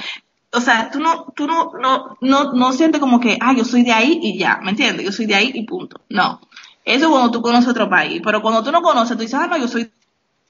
[0.52, 3.82] O sea, tú no, tú no, no, no, no sientes como que, ah, yo soy
[3.82, 5.04] de ahí y ya, ¿me entiendes?
[5.04, 6.00] Yo soy de ahí y punto.
[6.08, 6.40] No.
[6.84, 8.20] Eso es cuando tú conoces otro país.
[8.24, 9.90] Pero cuando tú no conoces, tú dices, ah, no, yo soy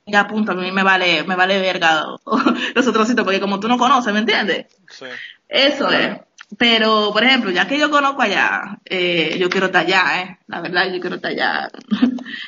[0.06, 2.04] ya punto, a mí me vale, me vale verga
[2.74, 4.66] los otros sitios, porque como tú no conoces, ¿me entiendes?
[4.90, 5.06] Sí.
[5.48, 6.20] Eso es.
[6.58, 10.38] Pero, por ejemplo, ya que yo conozco allá, eh, yo quiero estar allá, ¿eh?
[10.46, 11.70] La verdad, yo quiero estar allá.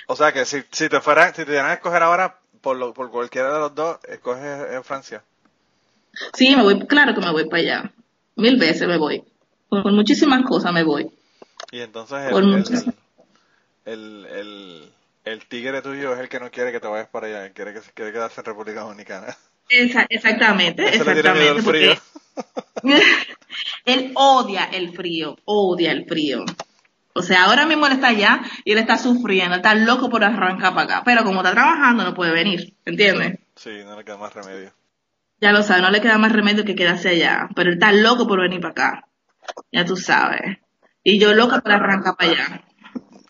[0.07, 2.93] O sea que si, si te fuera, si te dieran a escoger ahora por, lo,
[2.93, 5.23] por cualquiera de los dos, escoges en Francia.
[6.35, 7.93] sí, me voy, claro que me voy para allá.
[8.37, 9.25] Mil veces me voy.
[9.69, 11.11] Por, por muchísimas cosas me voy.
[11.73, 12.65] Y entonces el,
[13.85, 14.93] el, el,
[15.25, 17.81] el tigre tuyo es el que no quiere que te vayas para allá, quiere, que,
[17.95, 19.37] quiere quedarse en República Dominicana.
[19.69, 21.63] Esa- exactamente, exactamente.
[21.63, 21.99] porque
[23.85, 26.45] él odia el frío, odia el frío.
[27.15, 30.75] O sea, ahora mismo él está allá y él está sufriendo, está loco por arrancar
[30.75, 31.03] para acá.
[31.05, 33.39] Pero como está trabajando, no puede venir, ¿entiendes?
[33.55, 34.73] Sí, no le queda más remedio.
[35.41, 37.49] Ya lo sabe, no le queda más remedio que quedarse allá.
[37.57, 39.09] Pero él está loco por venir para acá.
[39.73, 40.59] Ya tú sabes.
[41.03, 42.65] Y yo loca por arrancar para allá.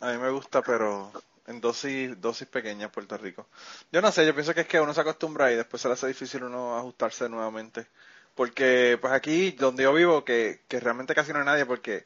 [0.01, 1.13] A mí me gusta, pero
[1.47, 3.47] en dosis, dosis pequeñas Puerto Rico.
[3.93, 5.95] Yo no sé, yo pienso que es que uno se acostumbra y después se le
[5.95, 7.87] hace difícil uno ajustarse nuevamente.
[8.35, 12.05] Porque pues aquí donde yo vivo, que, que realmente casi no hay nadie, porque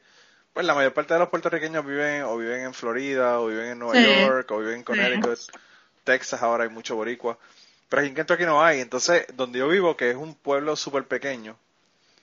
[0.52, 3.78] pues la mayor parte de los puertorriqueños viven o viven en Florida, o viven en
[3.78, 4.04] Nueva Sí.
[4.04, 5.38] York, o viven en Connecticut,
[6.04, 7.38] Texas ahora hay mucho boricua.
[7.88, 8.80] Pero aquí en Kentucky no hay.
[8.80, 11.56] Entonces, donde yo vivo, que es un pueblo súper pequeño,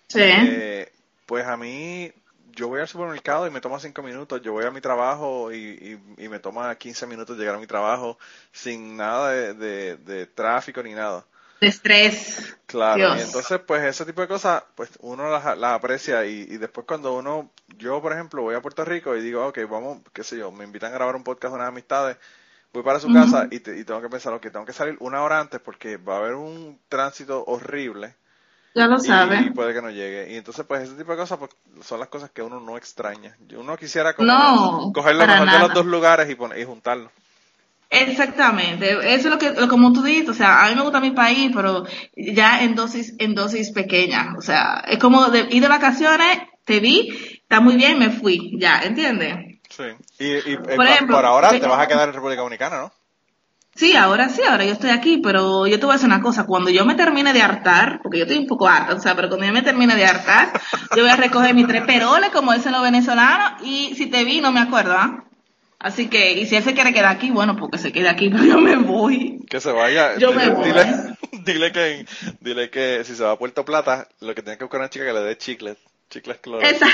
[0.08, 0.20] Sí.
[0.24, 0.92] eh,
[1.26, 2.12] pues a mí,
[2.58, 6.02] yo voy al supermercado y me toma cinco minutos, yo voy a mi trabajo y,
[6.18, 8.18] y, y me toma 15 minutos llegar a mi trabajo
[8.52, 11.26] sin nada de, de, de tráfico ni nada.
[11.62, 12.56] De estrés.
[12.66, 13.16] Claro, Dios.
[13.16, 16.86] y entonces pues ese tipo de cosas, pues uno las, las aprecia y, y después
[16.86, 20.38] cuando uno, yo por ejemplo voy a Puerto Rico y digo, ok, vamos, qué sé
[20.38, 22.18] yo, me invitan a grabar un podcast de unas amistades,
[22.74, 25.24] voy para su casa y, te- y tengo que pensar, ok, tengo que salir una
[25.24, 28.16] hora antes porque va a haber un tránsito horrible
[28.78, 29.52] Ya lo y, sabe.
[29.56, 30.34] puede que no llegue.
[30.34, 31.52] Y entonces, pues, ese tipo de cosas pues,
[31.86, 33.36] son las cosas que uno no extraña.
[33.58, 37.12] Uno quisiera como No, coger lo mejor de los dos lugares y, poner, y juntarlo.
[37.90, 39.00] Exactamente, eso
[39.30, 41.52] es lo que, lo- como tú dices, o sea, a mí me gusta mi país,
[41.56, 41.86] pero
[42.18, 46.82] ya en dosis, en dosis pequeñas, o sea, es como de, ir de vacaciones, te
[46.82, 49.62] vi, está muy bien, me fui, ya, ¿entiendes?
[49.70, 49.84] Sí.
[50.20, 52.78] Y, y eh, Por ejemplo, por ahora de- te vas a quedar en República Dominicana,
[52.78, 52.92] ¿no?
[53.78, 56.46] Sí, ahora sí, ahora yo estoy aquí, pero yo te voy a decir una cosa,
[56.48, 59.30] cuando yo me termine de hartar, porque yo estoy un poco harta, o sea, pero
[59.30, 60.52] cuando yo me termine de hartar,
[60.96, 64.42] yo voy a recoger mis tres peroles, como dicen los venezolanos, y si te vi,
[64.42, 65.24] no me acuerdo, ¿ah?
[65.80, 68.44] Así que, y si él se quiere quedar aquí, bueno, porque se quede aquí, pero
[68.44, 69.46] yo me voy.
[69.48, 70.18] Que se vaya.
[70.18, 70.70] Yo me voy.
[70.70, 70.88] Dile,
[71.44, 72.06] dile que,
[72.40, 75.06] dile que si se va a Puerto Plata, lo que tiene que buscar una chica
[75.06, 75.78] que le dé chicles.
[76.10, 76.62] Chicles cloro.
[76.66, 76.88] Esa-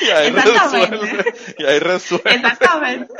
[0.00, 0.96] Y ahí Exactamente.
[0.96, 1.34] resuelve.
[1.58, 2.34] Y ahí resuelve.
[2.34, 3.14] Exactamente.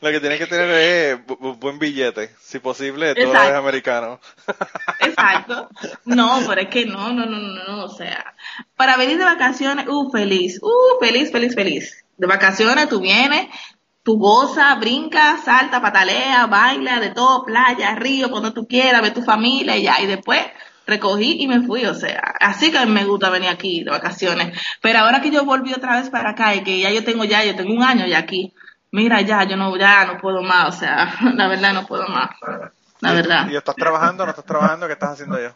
[0.00, 2.30] Lo que tiene que tener es bu- bu- buen billete.
[2.40, 4.20] Si posible, dólares americanos.
[5.00, 5.68] Exacto.
[6.04, 8.34] No, pero es que no, no, no, no, no, o sea,
[8.76, 12.04] para venir de vacaciones, uh, feliz, uh, feliz, feliz, feliz.
[12.16, 13.46] De vacaciones tú vienes,
[14.02, 19.22] tú gozas, brincas, salta, patalea, baila, de todo, playa, río, cuando tú quieras, ve tu
[19.22, 20.40] familia y ya, y después
[20.90, 23.90] recogí y me fui, o sea, así que a mí me gusta venir aquí de
[23.90, 24.58] vacaciones.
[24.82, 27.44] Pero ahora que yo volví otra vez para acá y que ya yo tengo ya,
[27.44, 28.52] yo tengo un año ya aquí,
[28.90, 32.30] mira ya, yo no, ya no puedo más, o sea, la verdad no puedo más,
[33.00, 33.48] la verdad.
[33.50, 34.86] ¿Y estás trabajando no estás trabajando?
[34.86, 35.50] ¿Qué estás haciendo yo?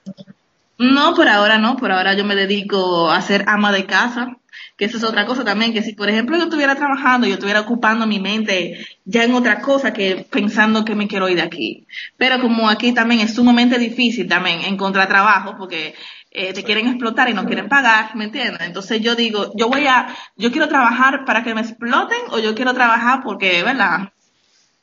[0.78, 4.36] No, por ahora no, por ahora yo me dedico a ser ama de casa,
[4.76, 7.60] que eso es otra cosa también, que si por ejemplo yo estuviera trabajando, yo estuviera
[7.60, 11.86] ocupando mi mente ya en otra cosa que pensando que me quiero ir de aquí.
[12.16, 15.94] Pero como aquí también es sumamente difícil también encontrar trabajo, porque
[16.32, 18.62] eh, te quieren explotar y no quieren pagar, ¿me entiendes?
[18.62, 22.54] Entonces yo digo, yo voy a, yo quiero trabajar para que me exploten o yo
[22.56, 24.10] quiero trabajar porque, ¿verdad?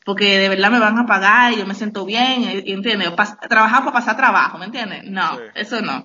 [0.05, 3.09] porque de verdad me van a pagar y yo me siento bien, ¿entiendes?
[3.11, 5.03] Pas- trabajar para pasar trabajo, ¿me entiendes?
[5.03, 5.41] No, Sí.
[5.55, 6.03] eso no.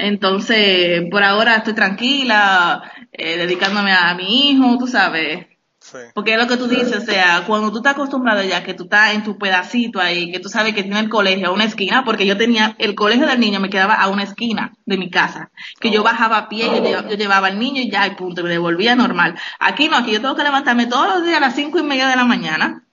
[0.00, 2.82] Entonces, por ahora estoy tranquila,
[3.12, 5.46] eh, dedicándome a mi hijo, tú sabes.
[5.82, 5.96] Sí.
[6.14, 8.84] Porque es lo que tú dices, o sea, cuando tú estás acostumbrado ya que tú
[8.84, 12.04] estás en tu pedacito ahí, que tú sabes que tiene el colegio a una esquina,
[12.04, 15.50] porque yo tenía, el colegio del niño me quedaba a una esquina de mi casa,
[15.80, 16.04] que yo Oh.
[16.04, 18.94] bajaba a pie, yo llevaba, yo llevaba al niño y ya, y punto, me devolvía
[18.94, 19.36] normal.
[19.58, 22.08] Aquí no, aquí yo tengo que levantarme todos los días a las cinco y media
[22.08, 22.84] de la mañana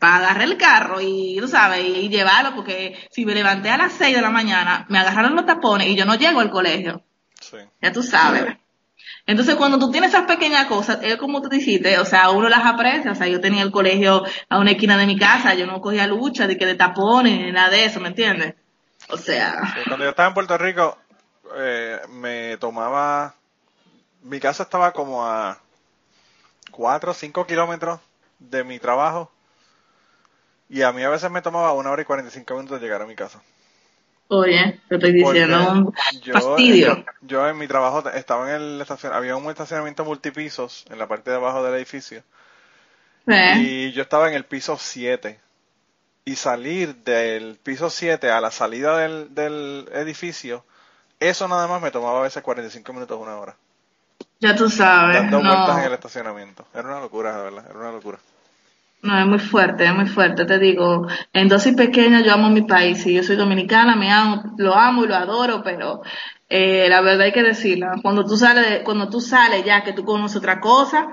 [0.00, 3.92] para agarrar el carro y, tú sabes, y, llevarlo, porque si me levanté a las
[3.92, 7.04] seis de la mañana, me agarraron los tapones y yo no llego al colegio.
[7.38, 7.58] Sí.
[7.82, 8.56] Ya tú sabes.
[9.26, 12.64] Entonces, cuando tú tienes esas pequeñas cosas, es como tú dijiste, o sea, uno las
[12.64, 13.12] aprecia.
[13.12, 16.06] O sea, yo tenía el colegio a una esquina de mi casa, yo no cogía
[16.06, 18.54] lucha de que de tapones ni nada de eso, ¿me entiendes?
[19.10, 20.98] O sea, Sí, Cuando yo estaba en Puerto Rico,
[21.56, 23.34] eh, me tomaba.
[24.22, 25.58] Mi casa estaba como a
[26.70, 28.00] 4 o 5 kilómetros
[28.38, 29.30] de mi trabajo.
[30.70, 33.16] Y a mí a veces me tomaba una hora y 45 minutos llegar a mi
[33.16, 33.42] casa.
[34.28, 36.96] oye, te estoy diciendo, un yo, fastidio.
[36.96, 41.08] Yo, yo en mi trabajo estaba en el estacionamiento, había un estacionamiento multipisos en la
[41.08, 42.22] parte de abajo del edificio.
[43.26, 43.54] ¿Eh?
[43.58, 45.40] Y yo estaba en el piso 7.
[46.24, 50.64] Y salir del piso 7 a la salida del, del edificio,
[51.18, 53.56] eso nada más me tomaba a veces 45 minutos, una hora.
[54.38, 56.66] Ya tú sabes, Dando vueltas en el no, estacionamiento.
[56.72, 58.18] Era una locura, de verdad, era una locura.
[59.02, 62.62] No, es muy fuerte, es muy fuerte, te digo, en dosis pequeña yo amo mi
[62.62, 66.02] país, y yo soy dominicana, me amo, lo amo y lo adoro, pero
[66.48, 70.04] eh, la verdad hay que decirla, cuando tú sales, cuando tú sales ya que tú
[70.04, 71.08] conoces otra cosa,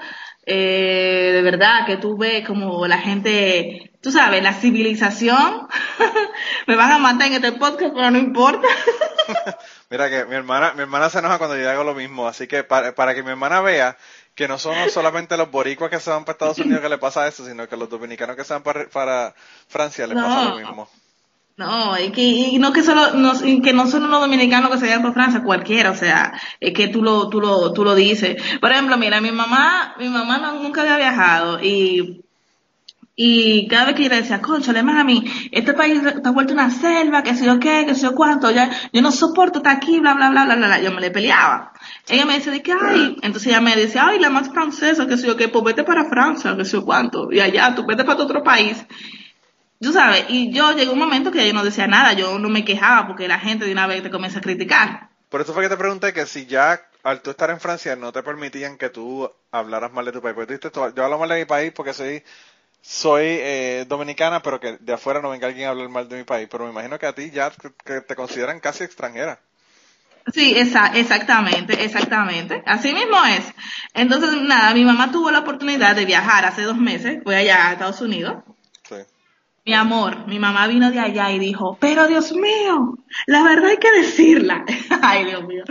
[0.49, 5.67] eh, de verdad que tú ves como la gente, tú sabes, la civilización,
[6.67, 8.67] me van a matar en este podcast, pero no importa.
[9.89, 12.63] Mira que mi hermana, mi hermana se enoja cuando yo hago lo mismo, así que
[12.63, 13.97] para, para que mi hermana vea
[14.37, 17.27] que no son solamente los boricuas que se van para Estados Unidos que le pasa
[17.27, 19.35] eso, sino que los dominicanos que se van para, para
[19.67, 20.89] Francia les pasa lo mismo.
[21.57, 23.33] No, y que, y no que solo, no,
[23.63, 26.87] que no son los dominicanos que se vayan por Francia, cualquiera, o sea, es que
[26.89, 28.37] tú lo, tú lo, tú lo dices.
[28.61, 32.23] Por ejemplo, mira, mi mamá, mi mamá no- nunca había viajado y,
[33.19, 37.23] y cada vez que yo le decía, conchale, mami, este país está vuelto una selva,
[37.23, 40.13] que sé yo qué, que sé yo cuánto, ya, yo no soporto estar aquí, bla,
[40.13, 41.73] bla, bla, bla, bla, yo me le peleaba.
[42.07, 45.17] Ella me dice de que, ay, entonces ella me decía, ay, la más francesa, que
[45.17, 48.03] sé yo qué, pues vete para Francia, que sé yo cuánto, y allá, tú vete
[48.03, 48.85] para tu otro país.
[49.81, 52.63] Tú sabes, y yo llegó un momento que yo no decía nada, yo no me
[52.65, 55.09] quejaba porque la gente de una vez te comienza a criticar.
[55.29, 58.11] Por eso fue que te pregunté que si ya al tú estar en Francia no
[58.11, 60.35] te permitían que tú hablaras mal de tu país.
[60.35, 62.23] Porque tú- yo hablo mal de mi país porque soy
[62.87, 66.23] soy eh, dominicana, pero que de afuera no venga alguien a hablar mal de mi
[66.23, 66.47] país.
[66.51, 67.51] Pero me imagino que a ti ya
[67.85, 69.39] que- te consideran casi extranjera.
[70.33, 72.61] Sí, exactamente, exactamente.
[72.65, 73.45] Así mismo es.
[73.93, 77.73] Entonces, nada, mi mamá tuvo la oportunidad de viajar hace dos meses, fue allá a
[77.73, 78.43] Estados Unidos.
[79.67, 83.77] Mi amor, mi mamá vino de allá y dijo, pero Dios mío, la verdad hay
[83.77, 84.63] que decirla.
[85.01, 85.65] Ay, Dios mío.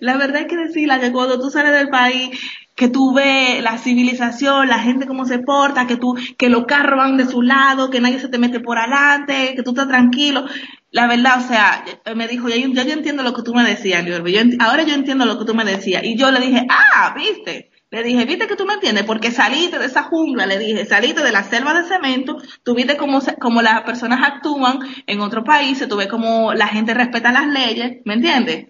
[0.00, 2.30] La verdad hay que decirla que cuando tú sales del país,
[2.74, 6.98] que tú ves la civilización, la gente cómo se porta, que tú, que los carros
[6.98, 10.44] van de su lado, que nadie se te mete por adelante, que tú estás tranquilo.
[10.90, 11.84] La verdad, o sea,
[12.16, 14.56] me dijo, yo- yo entiendo lo que tú me decías, Liorbe.
[14.58, 16.02] Ahora yo entiendo lo que tú me decías.
[16.02, 17.71] Y yo le dije, ah, viste.
[17.92, 21.22] Le dije, viste que tú me entiendes, porque saliste de esa jungla, le dije, saliste
[21.22, 25.86] de la selva de cemento, tú viste cómo, cómo las personas actúan en otros países,
[25.90, 28.68] tú ves cómo la gente respeta las leyes, ¿me entiendes?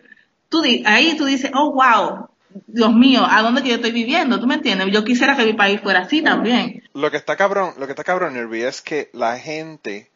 [0.49, 2.31] Tú ahí tú dices, oh, wow,
[2.67, 4.41] Dios mío, ¿a dónde que yo estoy viviendo?
[4.41, 4.89] ¿Tú me entiendes?
[4.91, 6.83] Yo quisiera que mi país fuera así también.
[6.93, 10.11] Lo que está cabrón, lo que está cabrón, Irvi, es que la gente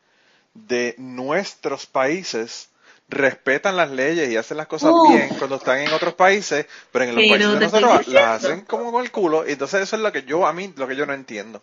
[0.52, 2.70] de nuestros países
[3.09, 5.09] respetan las leyes y hacen las cosas Uf.
[5.09, 8.90] bien cuando están en otros países, pero en los países de nosotros las hacen como
[8.92, 9.46] con el culo.
[9.48, 11.62] Y entonces eso es lo que yo, a mí, lo que yo no entiendo.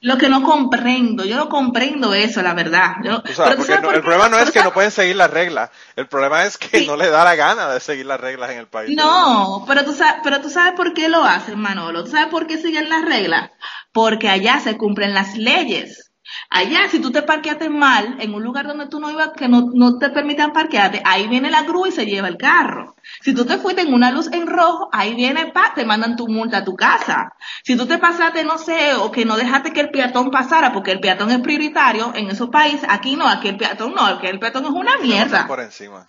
[0.00, 2.92] Lo que no comprendo, yo no comprendo eso, la verdad.
[3.02, 6.06] Yo- tú porque no- el problema no es que no pueden seguir las reglas, el
[6.06, 6.86] problema es que Sí.
[6.86, 8.96] no les da la gana de seguir las reglas en el país.
[8.96, 12.04] No, pero tú sabes, pero tú sabes por qué lo hacen, Manolo.
[12.04, 13.50] ¿Tú sabes por qué siguen las reglas?
[13.92, 16.07] Porque allá se cumplen las leyes.
[16.50, 19.70] Allá, si tú te parqueaste mal en un lugar donde tú no ibas, que no,
[19.72, 22.94] no te permitan parquearte, ahí viene la grúa y se lleva el carro.
[23.20, 26.28] Si tú te fuiste en una luz en rojo, ahí viene, pa, te mandan tu
[26.28, 27.32] multa a tu casa.
[27.64, 30.92] Si tú te pasaste, no sé, o que no dejaste que el peatón pasara, porque
[30.92, 34.38] el peatón es prioritario en esos países, aquí no, aquí el peatón no, aquí el
[34.38, 35.46] peatón es una mierda.
[35.46, 36.08] por encima.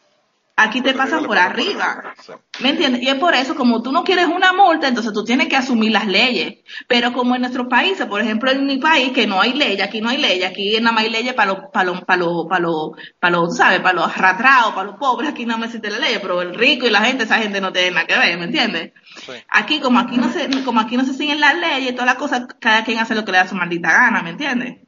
[0.62, 2.14] Aquí te pasan por arriba.
[2.60, 3.02] ¿Me entiendes?
[3.02, 5.94] Y es por eso, como tú no quieres una multa, entonces tú tienes que asumir
[5.94, 6.66] las leyes.
[6.86, 10.02] Pero como en nuestros países, por ejemplo en mi país, que no hay ley, aquí
[10.02, 12.60] no hay ley, aquí nada más hay leyes para los, para los, para los, para
[12.60, 12.92] los,
[13.22, 13.80] para los, ¿sabes?
[13.80, 16.86] Para los arrastrados, para los pobres, aquí nada más existe la ley, pero el rico
[16.86, 18.92] y la gente, esa gente no tiene nada que ver, ¿me entiendes?
[19.16, 19.32] Sí.
[19.48, 22.16] Aquí, como aquí no se, como aquí no se siguen las leyes y todas las
[22.16, 24.80] cosas, cada quien hace lo que le da su maldita gana, ¿me entiendes?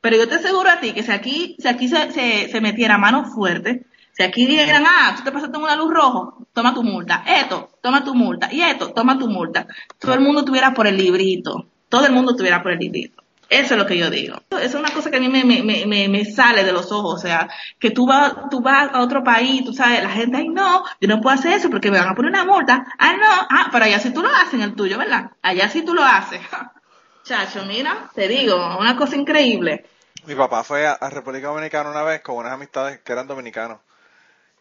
[0.00, 2.96] Pero yo te aseguro a ti que si aquí, si aquí se, se, se metiera
[2.96, 3.86] mano fuerte,
[4.16, 7.68] si aquí dijeran, ah, tú te pasaste en una luz rojo, toma tu multa, esto,
[7.82, 9.66] toma tu multa, y esto, toma tu multa,
[9.98, 13.22] todo el mundo estuviera por el librito, todo el mundo tuviera por el hilito.
[13.50, 14.38] Eso es lo que yo digo.
[14.60, 17.14] Es una cosa que a mí me, me, me, me sale de los ojos.
[17.14, 17.48] O sea,
[17.78, 21.08] que tú vas, tú vas a otro país, tú sabes, la gente, ay, no, yo
[21.08, 22.86] no puedo hacer eso porque me van a poner una multa.
[22.98, 25.30] Ah, no, ah, pero allá sí tú lo haces en el tuyo, ¿verdad?
[25.42, 26.40] Allá sí tú lo haces.
[27.22, 29.84] Chacho, mira, te digo, una cosa increíble.
[30.26, 33.78] Mi papá fue a, República Dominicana una vez con unas amistades que eran dominicanos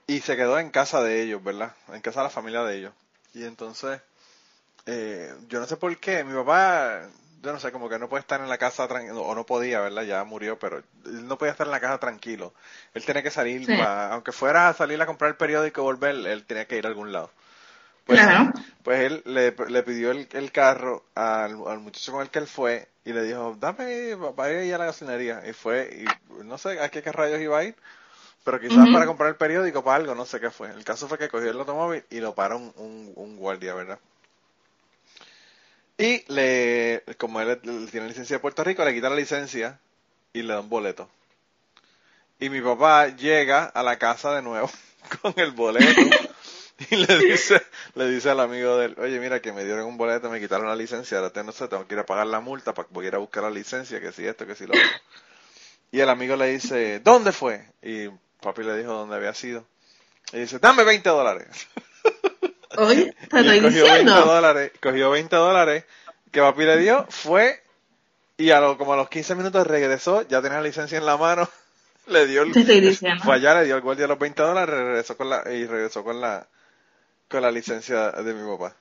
[0.08, 1.74] y se quedó en casa de ellos, ¿verdad?
[1.92, 2.94] En casa de la familia de ellos.
[3.34, 4.02] Y entonces,
[4.86, 7.08] eh, yo no sé por qué, mi papá,
[7.42, 10.04] yo no sé, como que no puede estar en la casa o no podía, ¿verdad?
[10.04, 12.54] Ya murió, pero él no podía estar en la casa tranquilo.
[12.94, 16.46] Él tenía que salir, aunque fuera a salir a comprar el periódico y volver, él
[16.46, 17.32] tenía que ir a algún lado.
[18.06, 18.22] Pues,
[18.84, 19.52] pues él le,
[19.84, 24.64] pidió el, carro al, muchacho con el que él fue y le dijo, dame para
[24.64, 25.42] ir a la gasolinería.
[25.48, 27.76] Y fue, y no sé a qué, rayos iba a ir,
[28.46, 30.70] pero quizás para comprar el periódico, para algo, no sé qué fue.
[30.70, 33.98] El caso fue que cogió el automóvil y lo paró un, un, guardia, ¿verdad?
[35.98, 39.80] Y le, como él, tiene licencia de Puerto Rico, le quita la licencia
[40.32, 41.10] y le da un boleto.
[42.40, 44.70] Y mi papá llega a la casa de nuevo
[45.22, 46.02] con el boleto
[46.92, 47.60] y le dice,
[47.96, 50.68] le dice al amigo de él, oye, mira que me dieron un boleto, me quitaron
[50.68, 53.08] la licencia, ahora no sé, tengo que ir a pagar la multa para voy a
[53.08, 54.88] ir a buscar la licencia, que si esto, que si lo otro.
[55.92, 57.66] Y el amigo le dice, ¿dónde fue?
[57.82, 58.10] Y
[58.42, 59.66] papi le dijo dónde había sido.
[60.34, 61.48] Y dice, dame 20 dólares.
[62.78, 65.86] Oye, te estoy cogió 20 dólares, cogió 20 dólares
[66.32, 67.64] que papi le dio, fue
[68.38, 71.18] y a lo, como a los 15 minutos regresó, ya tenía la licencia en la
[71.18, 71.48] mano,
[72.08, 72.54] le dio el,
[73.24, 76.20] fue allá, le dio el guardia los 20 dólares regresó con la, y regresó con
[76.20, 76.48] la,
[77.30, 78.76] con la licencia de mi papá.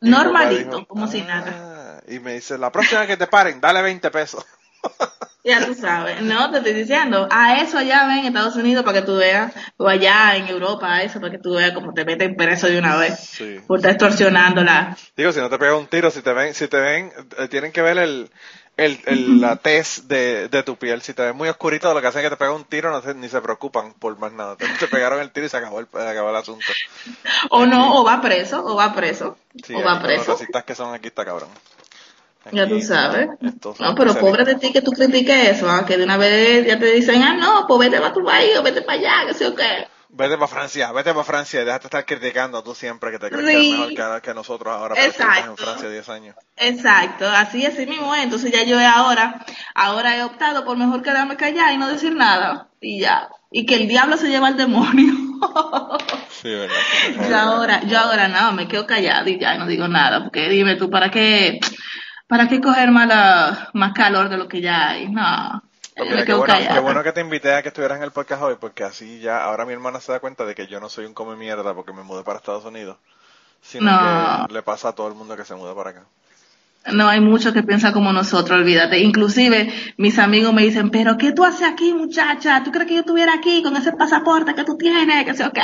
[0.00, 1.98] Normalito, como si nada.
[1.98, 4.44] Ah", y me dice, la próxima que te paren, dale 20 pesos.
[5.44, 9.00] Ya tú sabes, no, te estoy diciendo, a eso allá ven en Estados Unidos para
[9.00, 12.04] que tú veas, o allá en Europa, a eso para que tú veas cómo te
[12.04, 13.60] meten preso de una vez, sí.
[13.66, 14.96] por estar extorsionándola.
[15.16, 17.70] Digo, si no te pega un tiro, si te ven, si te ven, eh, tienen
[17.70, 18.28] que ver el,
[18.78, 21.02] el, el, la tez de, de, tu piel.
[21.02, 23.14] Si te ves muy oscurito, lo que hacen es que te pega un tiro, no
[23.14, 24.56] ni se preocupan por más nada.
[24.56, 26.66] Te, pegaron el tiro y se acabó el, acabó el asunto.
[27.50, 29.36] O no, o va preso, o va preso.
[29.74, 30.24] o va preso.
[30.26, 31.48] Los racistas que son aquí está cabrón.
[32.52, 33.28] Ya tú sabes.
[33.78, 35.84] No, pero pobre de ti que tú critiques eso, ¿ah?
[35.86, 38.62] que de una vez ya te dicen, ah, no, pues vete para tu país o
[38.62, 39.86] vete para allá, que sé o qué.
[40.10, 43.72] Vete para Francia, vete para Francia, déjate estar criticando tú siempre que te crees que
[43.72, 46.36] es mejor que, nosotros ahora, pero estás en Francia 10 años.
[46.56, 48.24] Exacto, así así mismo es.
[48.24, 52.68] Entonces ya yo ahora, ahora he optado por mejor quedarme callada y no decir nada.
[52.80, 53.28] Y ya.
[53.50, 55.12] Y que el diablo se lleva al demonio.
[56.30, 57.28] sí, verdad.
[57.28, 60.24] Yo ahora, yo ahora nada, me quedo callada y ya no digo nada.
[60.24, 61.60] Porque dime tú, ¿para qué,
[62.28, 65.08] para qué coger más, más calor de lo que ya hay?
[65.08, 65.62] No.
[65.96, 66.34] Pues qué,
[66.80, 69.64] bueno, que te invité a que estuvieras en el podcast hoy, porque así ya, ahora
[69.64, 72.04] mi hermana se da cuenta de que yo no soy un come mierda porque me
[72.04, 72.98] mudé para Estados Unidos,
[73.60, 76.04] sino que le pasa a todo el mundo que se muda para acá.
[76.92, 78.98] No, hay muchos que piensan como nosotros, olvídate.
[78.98, 82.62] Inclusive mis amigos me dicen, pero ¿qué tú haces aquí, muchacha?
[82.62, 85.24] ¿Tú crees que yo estuviera aquí con ese pasaporte que tú tienes?
[85.24, 85.60] Que sé o qué.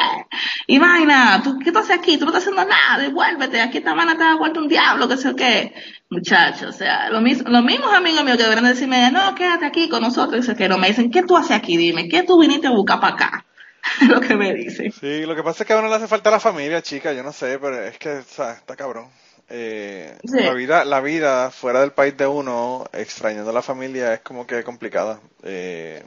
[0.67, 2.17] Y vaina, ¿tú, ¿qué tú haces aquí?
[2.17, 3.61] Tú no estás haciendo nada, devuélvete.
[3.61, 5.75] Aquí esta mano te ha vuelto un diablo, que sé o qué.
[6.11, 9.89] Muchachos, o sea, lo mismo, los mismos amigos míos que deberían decirme, no, quédate aquí
[9.89, 11.77] con nosotros, que no me dicen, ¿qué tú haces aquí?
[11.77, 13.45] Dime, ¿qué tú viniste a buscar para acá?
[14.09, 14.93] lo que me dicen.
[14.93, 17.23] Sí, lo que pasa es que a uno le hace falta la familia, chica, yo
[17.23, 19.09] no sé, pero es que, o sea, está cabrón.
[19.57, 24.19] Eh, la vida la vida fuera del país de uno extrañando a la familia es
[24.19, 25.21] como que complicada.
[25.45, 26.03] Eh,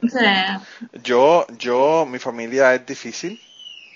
[1.02, 3.40] yo yo mi familia es difícil.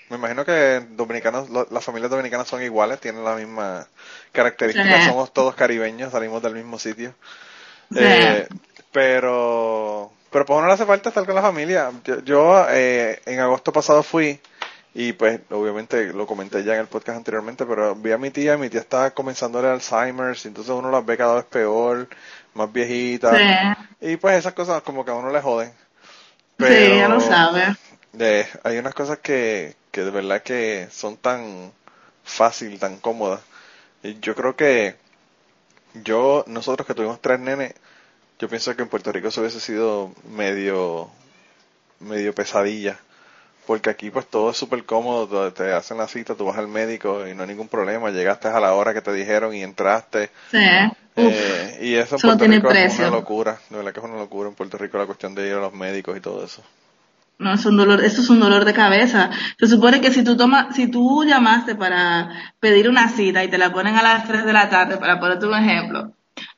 [0.09, 3.87] Me imagino que dominicanos las familias dominicanas son iguales tienen la misma
[4.31, 5.05] característica.
[5.05, 7.13] Somos todos caribeños salimos del mismo sitio.
[7.95, 8.47] Eh,
[8.91, 11.91] pero pero pues no le hace falta estar con la familia.
[12.25, 14.39] Yo, en agosto pasado fui
[14.95, 18.57] y pues, obviamente, lo comenté ya en el podcast anteriormente, pero vi a mi tía,
[18.57, 22.07] mi tía estaba comenzando el Alzheimer, y entonces uno las ve cada vez peor,
[22.53, 23.75] más viejita.
[23.99, 25.73] Y pues esas cosas como que a uno le joden.
[26.57, 27.75] Pero, sí, ya lo sabe.
[28.63, 31.71] Hay unas cosas que, que de verdad que son tan
[32.23, 33.41] fácil, tan cómodas.
[34.03, 34.95] Y yo creo que
[36.03, 37.73] yo, nosotros que tuvimos tres nenes,
[38.37, 41.09] yo pienso que en Puerto Rico eso hubiese sido medio,
[41.99, 42.99] medio pesadilla
[43.65, 47.27] porque aquí pues todo es súper cómodo, te hacen la cita, tú vas al médico
[47.27, 50.29] y no hay ningún problema, llegaste a la hora que te dijeron y entraste.
[50.51, 50.57] Sí.
[51.15, 54.49] Eh, y eso en Puerto Rico es una locura, de verdad que es una locura
[54.49, 56.63] en Puerto Rico la cuestión de ir a los médicos y todo eso.
[57.39, 59.29] No, es un dolor, eso es un dolor de cabeza.
[59.59, 63.57] Se supone que si tú tomas, si tú llamaste para pedir una cita y te
[63.57, 66.13] la ponen a las 3 de la tarde, para ponerte un ejemplo,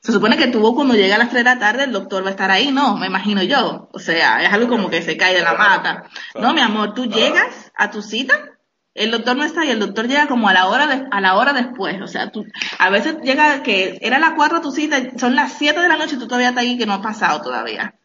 [0.05, 2.27] se supone que tú cuando llega a las 3 de la tarde el doctor va
[2.27, 3.89] a estar ahí, no, me imagino yo.
[3.91, 6.03] O sea, es algo como que se cae de la mata.
[6.39, 8.55] No, mi amor, tú llegas a tu cita
[8.95, 11.35] el doctor no está y el doctor llega como a la hora de, a la
[11.35, 11.99] hora después.
[12.01, 12.45] O sea, tú,
[12.79, 16.15] a veces llega que era las cuatro tu cita, son las siete de la noche
[16.15, 17.95] y tú todavía estás ahí que no ha pasado todavía.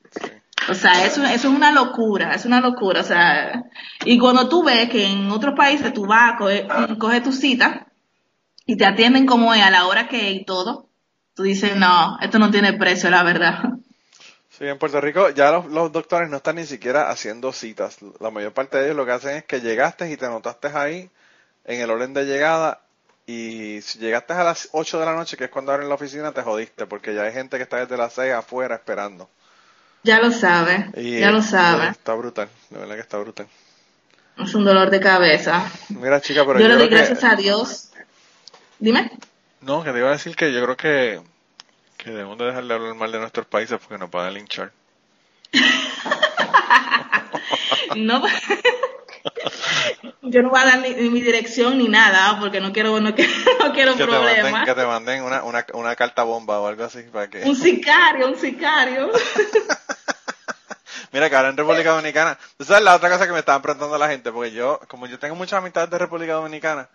[0.68, 3.00] O sea, eso, eso es una locura, es una locura.
[3.00, 3.64] O sea,
[4.04, 6.66] y cuando tú ves que en otros países tú vas, coge,
[6.98, 7.86] coge tu cita
[8.66, 10.89] y te atienden como es a la hora que y todo,
[11.34, 13.62] tú dices, no, esto no tiene precio, la verdad.
[14.50, 17.98] Sí, en Puerto Rico ya los, los, doctores no están ni siquiera haciendo citas.
[18.20, 21.10] La mayor parte de ellos lo que hacen es que llegaste y te anotaste ahí
[21.64, 22.80] en el orden de llegada
[23.26, 26.32] y si llegaste a las 8 de la noche, que es cuando abren la oficina,
[26.32, 29.30] te jodiste porque ya hay gente que está desde las 6 afuera esperando.
[30.02, 31.90] Ya lo sabe, ya lo sabe.
[31.90, 33.46] Está brutal, de verdad que está brutal.
[34.36, 35.70] Es un dolor de cabeza.
[35.90, 37.90] Mira, chica, pero yo, le doy gracias a Dios.
[38.78, 39.12] Dime.
[39.60, 41.20] No, que te iba a decir que yo creo que
[41.96, 44.72] que debemos de dejar de hablar mal de nuestros países porque nos van a linchar.
[47.96, 48.22] no,
[50.22, 53.32] yo no voy a dar ni, mi dirección ni nada porque no quiero no quiero,
[53.60, 54.34] no quiero que problemas.
[54.34, 57.42] Te manden, que te manden una, una, una carta bomba o algo así para que...
[57.42, 59.10] Un sicario, un sicario.
[61.12, 63.98] Mira, que ahora en República Dominicana, tú sabes la otra cosa que me estaban preguntando
[63.98, 66.88] la gente, porque yo, como yo tengo muchas amistades de República Dominicana,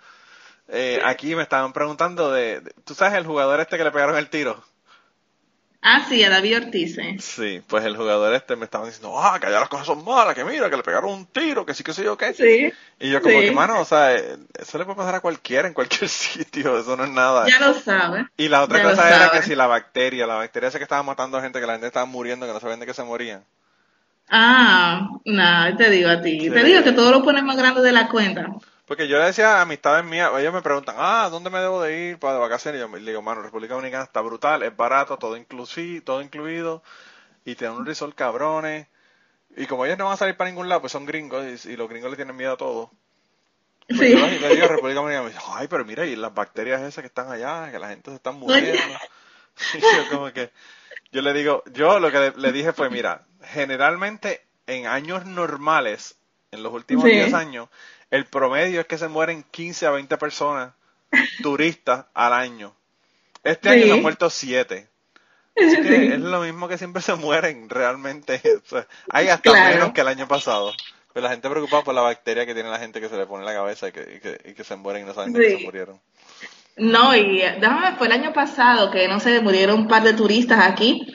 [0.69, 4.17] eh, aquí me estaban preguntando de, de, tú sabes el jugador este que le pegaron
[4.17, 4.63] el tiro.
[5.87, 6.97] Ah, sí, a David Ortiz.
[6.97, 7.17] ¿eh?
[7.19, 10.33] Sí, pues el jugador este me estaba diciendo, ah, que allá las cosas son malas,
[10.33, 12.33] que mira, que le pegaron un tiro, que sí, que sé yo qué.
[12.33, 12.73] Sí.
[12.99, 13.45] Y yo como sí.
[13.45, 17.03] que, mano, o sea, eso le puede pasar a cualquiera en cualquier sitio, eso no
[17.03, 17.47] es nada.
[17.47, 18.25] Ya lo sabe.
[18.35, 21.03] Y la otra ya cosa era que si la bacteria, la bacteria esa que estaba
[21.03, 23.43] matando a gente, que la gente estaba muriendo, que no sabían de qué se morían.
[24.27, 26.39] Ah, nada, te digo a ti.
[26.39, 26.49] Sí.
[26.49, 28.47] Te digo que todo lo pones más grande de la cuenta.
[28.85, 32.09] Porque yo le decía a amistades mías, ellos me preguntan, ah, ¿dónde me debo de
[32.11, 32.79] ir para de vacaciones?
[32.79, 36.83] Y yo le digo, mano, República Dominicana está brutal, es barato, todo, inclusi todo incluido,
[37.45, 38.87] y tienen un resort cabrones.
[39.57, 41.77] Y como ellos no van a salir para ningún lado, pues son gringos, y, y
[41.77, 42.91] los gringos le tienen miedo a todo.
[43.95, 44.11] Pues Sí.
[44.11, 47.01] yo le digo a República Dominicana, me dice, ay, pero mira, y las bacterias esas
[47.01, 48.99] que están allá, que la gente se está muriendo.
[49.73, 50.51] Y yo como que,
[51.11, 56.17] yo le digo, yo lo que le, le dije fue, mira, generalmente en años normales,
[56.51, 57.11] en los últimos Sí.
[57.11, 57.69] 10 años,
[58.11, 60.73] el promedio es que se mueren 15 a 20 personas
[61.41, 62.73] turistas al año.
[63.43, 64.87] Este año se han muerto 7.
[65.57, 68.41] Así que es lo mismo que siempre se mueren realmente.
[68.65, 69.75] O sea, hay hasta Claro.
[69.75, 70.73] menos que el año pasado.
[71.13, 73.43] Pero la gente preocupada por la bacteria que tiene la gente que se le pone
[73.43, 75.49] en la cabeza y que, y que, y que se mueren y no saben de
[75.49, 75.57] Sí.
[75.59, 76.01] se murieron.
[76.77, 80.59] No, y déjame, fue el año pasado que no sé, murieron un par de turistas
[80.59, 81.07] aquí.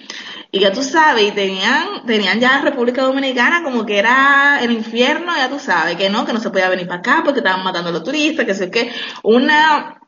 [0.52, 5.32] Y ya tú sabes, y tenían, tenían ya República Dominicana como que era el infierno,
[5.36, 7.90] ya tú sabes, que no, que no se podía venir para acá porque estaban matando
[7.90, 8.90] a los turistas, que sé que
[9.22, 10.00] una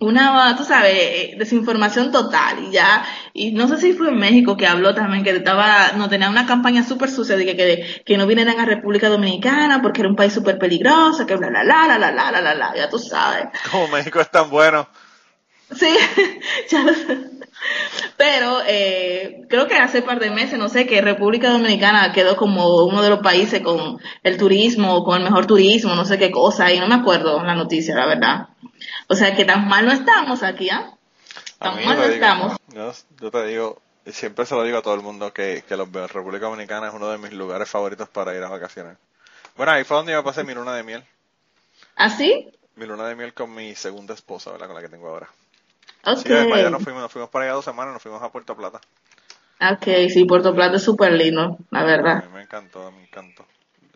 [0.00, 4.56] una, tú sabes, eh, desinformación total y ya, y no sé si fue en México
[4.56, 8.16] que habló también que estaba, no tenía una campaña súper sucia de que, que, que,
[8.16, 11.96] no vinieran a República Dominicana porque era un país súper peligroso, que bla, bla, bla,
[11.96, 13.46] bla, bla, bla, bla, ya tú sabes.
[13.72, 14.88] Como México es tan bueno.
[15.74, 15.92] Sí,
[16.70, 17.37] ya lo sé.
[18.38, 22.36] Pero eh, creo que hace un par de meses, no sé, que República Dominicana quedó
[22.36, 26.30] como uno de los países con el turismo, con el mejor turismo, no sé qué
[26.30, 28.48] cosa, y no me acuerdo la noticia, la verdad.
[29.08, 30.94] O sea que tan mal no estamos aquí, ¿ah?
[31.58, 32.56] Tan mal no digo, estamos.
[32.68, 35.90] Yo, yo te digo, siempre se lo digo a todo el mundo que, que los,
[35.90, 38.98] República Dominicana es uno de mis lugares favoritos para ir a vacaciones.
[39.56, 41.04] Bueno, ahí fue donde yo pasé mi luna de miel.
[41.96, 42.52] ¿Así?
[42.76, 44.68] Mi luna de miel con mi segunda esposa, ¿verdad?
[44.68, 45.28] Con la que tengo ahora.
[46.12, 46.18] Ok.
[46.18, 48.56] Sí, para allá nos fuimos, nos fuimos para allá dos semanas, nos fuimos a Puerto
[48.56, 48.80] Plata.
[49.60, 52.24] Ok, sí, Puerto Plata es súper lindo, la A verdad.
[52.24, 53.44] mí me encantó, me encantó.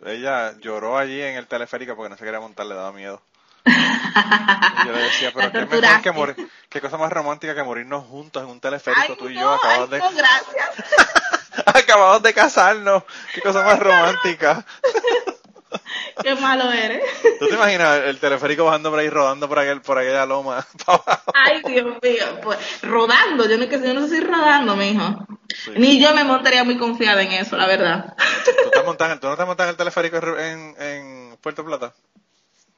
[0.05, 3.21] Ella lloró allí en el teleférico porque no se quería montar, le daba miedo.
[3.65, 8.43] Yo le decía, pero qué mejor que morir, qué cosa más romántica que morirnos juntos
[8.43, 10.69] en un teleférico, Ay, tú y yo, no, ay, acabados de, no, gracias.
[11.65, 13.03] acabados de casarnos,
[13.33, 14.65] qué cosa más romántica.
[16.23, 17.03] Qué malo eres.
[17.39, 20.65] ¿Tú te imaginas el teleférico bajando por ahí, rodando por, aquel, por aquella loma?
[21.33, 25.27] Ay, Dios mío, pues rodando, yo no, yo no sé si rodando, mijo.
[25.49, 25.71] Sí.
[25.75, 28.15] Ni yo me montaría muy confiada en eso, la verdad.
[28.45, 28.79] ¿Tú, te
[29.19, 31.93] ¿Tú no te montas en el teleférico en, en Puerto Plata?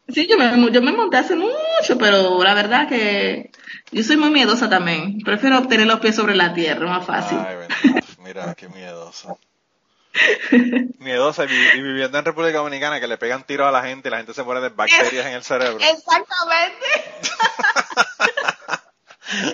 [0.08, 3.52] Sí, yo me, yo me monté hace mucho, pero la verdad que
[3.92, 5.20] yo soy muy miedosa también.
[5.22, 7.40] Prefiero tener los pies sobre la tierra, más fácil.
[7.40, 8.08] Ay, bendito.
[8.22, 9.36] Mira, qué miedosa.
[11.00, 14.08] Miedosa y, vi- y viviendo en República Dominicana que le pegan tiros a la gente
[14.08, 15.78] y la gente se muere de bacterias en el cerebro.
[15.84, 16.86] Exactamente.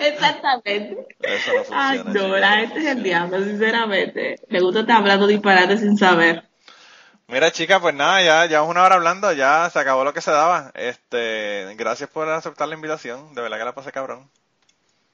[0.00, 1.06] Exactamente.
[1.20, 1.90] Eso no funciona.
[1.90, 4.36] Ay, no, la gente es el diablo, sinceramente.
[4.48, 6.44] Le gusta estar hablando disparate sin saber.
[7.26, 10.30] Mira, chica, pues nada, ya ya una hora hablando, ya se acabó lo que se
[10.30, 10.70] daba.
[10.74, 14.30] Este, gracias por aceptar la invitación, de verdad que la pasé cabrón.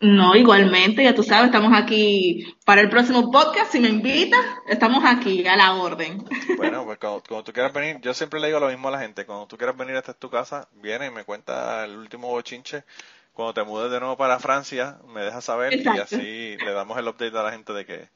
[0.01, 3.72] No, igualmente, ya tú sabes, estamos aquí para el próximo podcast.
[3.72, 6.24] Si me invitas, estamos aquí a la orden.
[6.57, 9.26] Bueno, pues cuando, tú quieras venir, yo siempre le digo lo mismo a la gente.
[9.26, 12.84] Cuando tú quieras venir, esta es tu casa, viene y me cuenta el último bochinche.
[13.32, 17.09] Cuando te mudes de nuevo para Francia, me dejas saber y así le damos el
[17.09, 18.09] update a la gente de que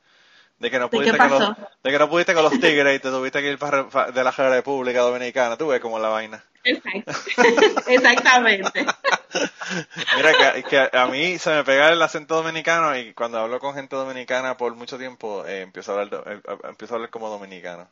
[0.63, 3.11] de que no pudiste, con los, de que no pudiste con los tigres y te
[3.11, 5.57] tuviste que ir para, de la República Dominicana.
[5.57, 6.45] Tú ves como la vaina.
[6.63, 7.13] Exacto.
[7.89, 8.87] Exactamente.
[10.17, 13.97] Mira, que, a mí se me pega el acento dominicano y cuando hablo con gente
[13.97, 17.89] dominicana por mucho tiempo eh, empiezo, a hablar, eh, empiezo a hablar como dominicano.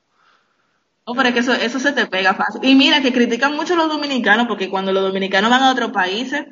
[1.04, 2.60] Oh, pero es que eso, eso se te pega fácil.
[2.62, 6.46] Y mira, que critican mucho los dominicanos porque cuando los dominicanos van a otros países,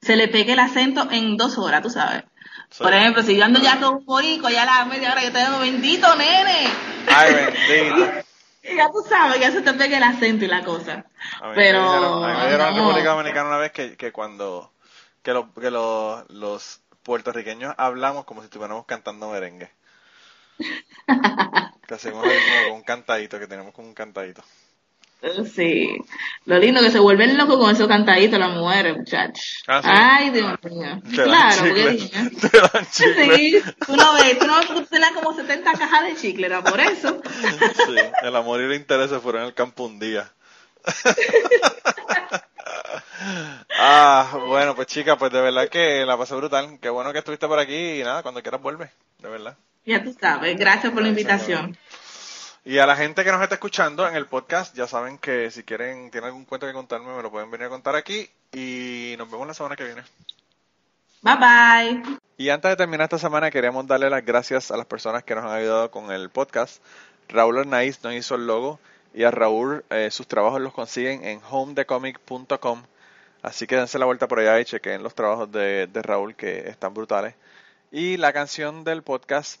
[0.00, 2.24] se le pega el acento en dos horas, tú sabes.
[2.76, 5.28] Por ejemplo, si yo ando ya con un borico, ya a la media hora yo
[5.28, 6.68] estoy dando bendito, nene.
[7.08, 8.27] Ay, bendito.
[8.62, 11.04] Ya tú sabes, ya se te pega el acento y la cosa.
[11.54, 11.80] Pero.
[12.24, 14.72] A mí me dieron en República Dominicana una vez que, que cuando.
[15.22, 19.70] que, lo, que lo, los puertorriqueños hablamos como si estuviéramos cantando merengue.
[21.86, 24.42] que hacemos como un cantadito, que tenemos como un cantadito.
[25.52, 25.96] Sí,
[26.44, 29.64] lo lindo que se vuelven locos con esos cantaditos las mujeres, muchachos.
[29.66, 31.02] Ah, Ay, Dios mío.
[31.12, 31.98] claro, porque
[32.90, 37.20] Sí, tú no ves, tú no tenías como 70 cajas de chicle, era por eso.
[37.24, 40.30] sí, el amor y el interés se fueron en el campo un día.
[43.78, 46.78] ah, bueno, pues chica, pues de verdad que la pasé brutal.
[46.80, 49.56] Qué bueno que estuviste por aquí y nada, cuando quieras vuelve, de verdad.
[49.84, 51.76] Ya tú sabes, gracias por la invitación.
[52.64, 55.62] Y a la gente que nos está escuchando en el podcast, ya saben que si
[55.62, 58.28] quieren, tienen algún cuento que contarme, me lo pueden venir a contar aquí.
[58.52, 60.02] Y nos vemos la semana que viene.
[61.22, 62.18] Bye bye.
[62.36, 65.44] Y antes de terminar esta semana, queríamos darle las gracias a las personas que nos
[65.44, 66.82] han ayudado con el podcast.
[67.28, 68.78] Raúl Arnaiz nos hizo el logo
[69.12, 72.82] y a Raúl eh, sus trabajos los consiguen en homedecomic.com.
[73.42, 76.68] Así que dense la vuelta por allá y chequen los trabajos de, de Raúl que
[76.68, 77.34] están brutales.
[77.90, 79.60] Y la canción del podcast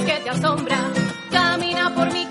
[0.00, 0.78] Que te asombra,
[1.30, 2.24] camina por mi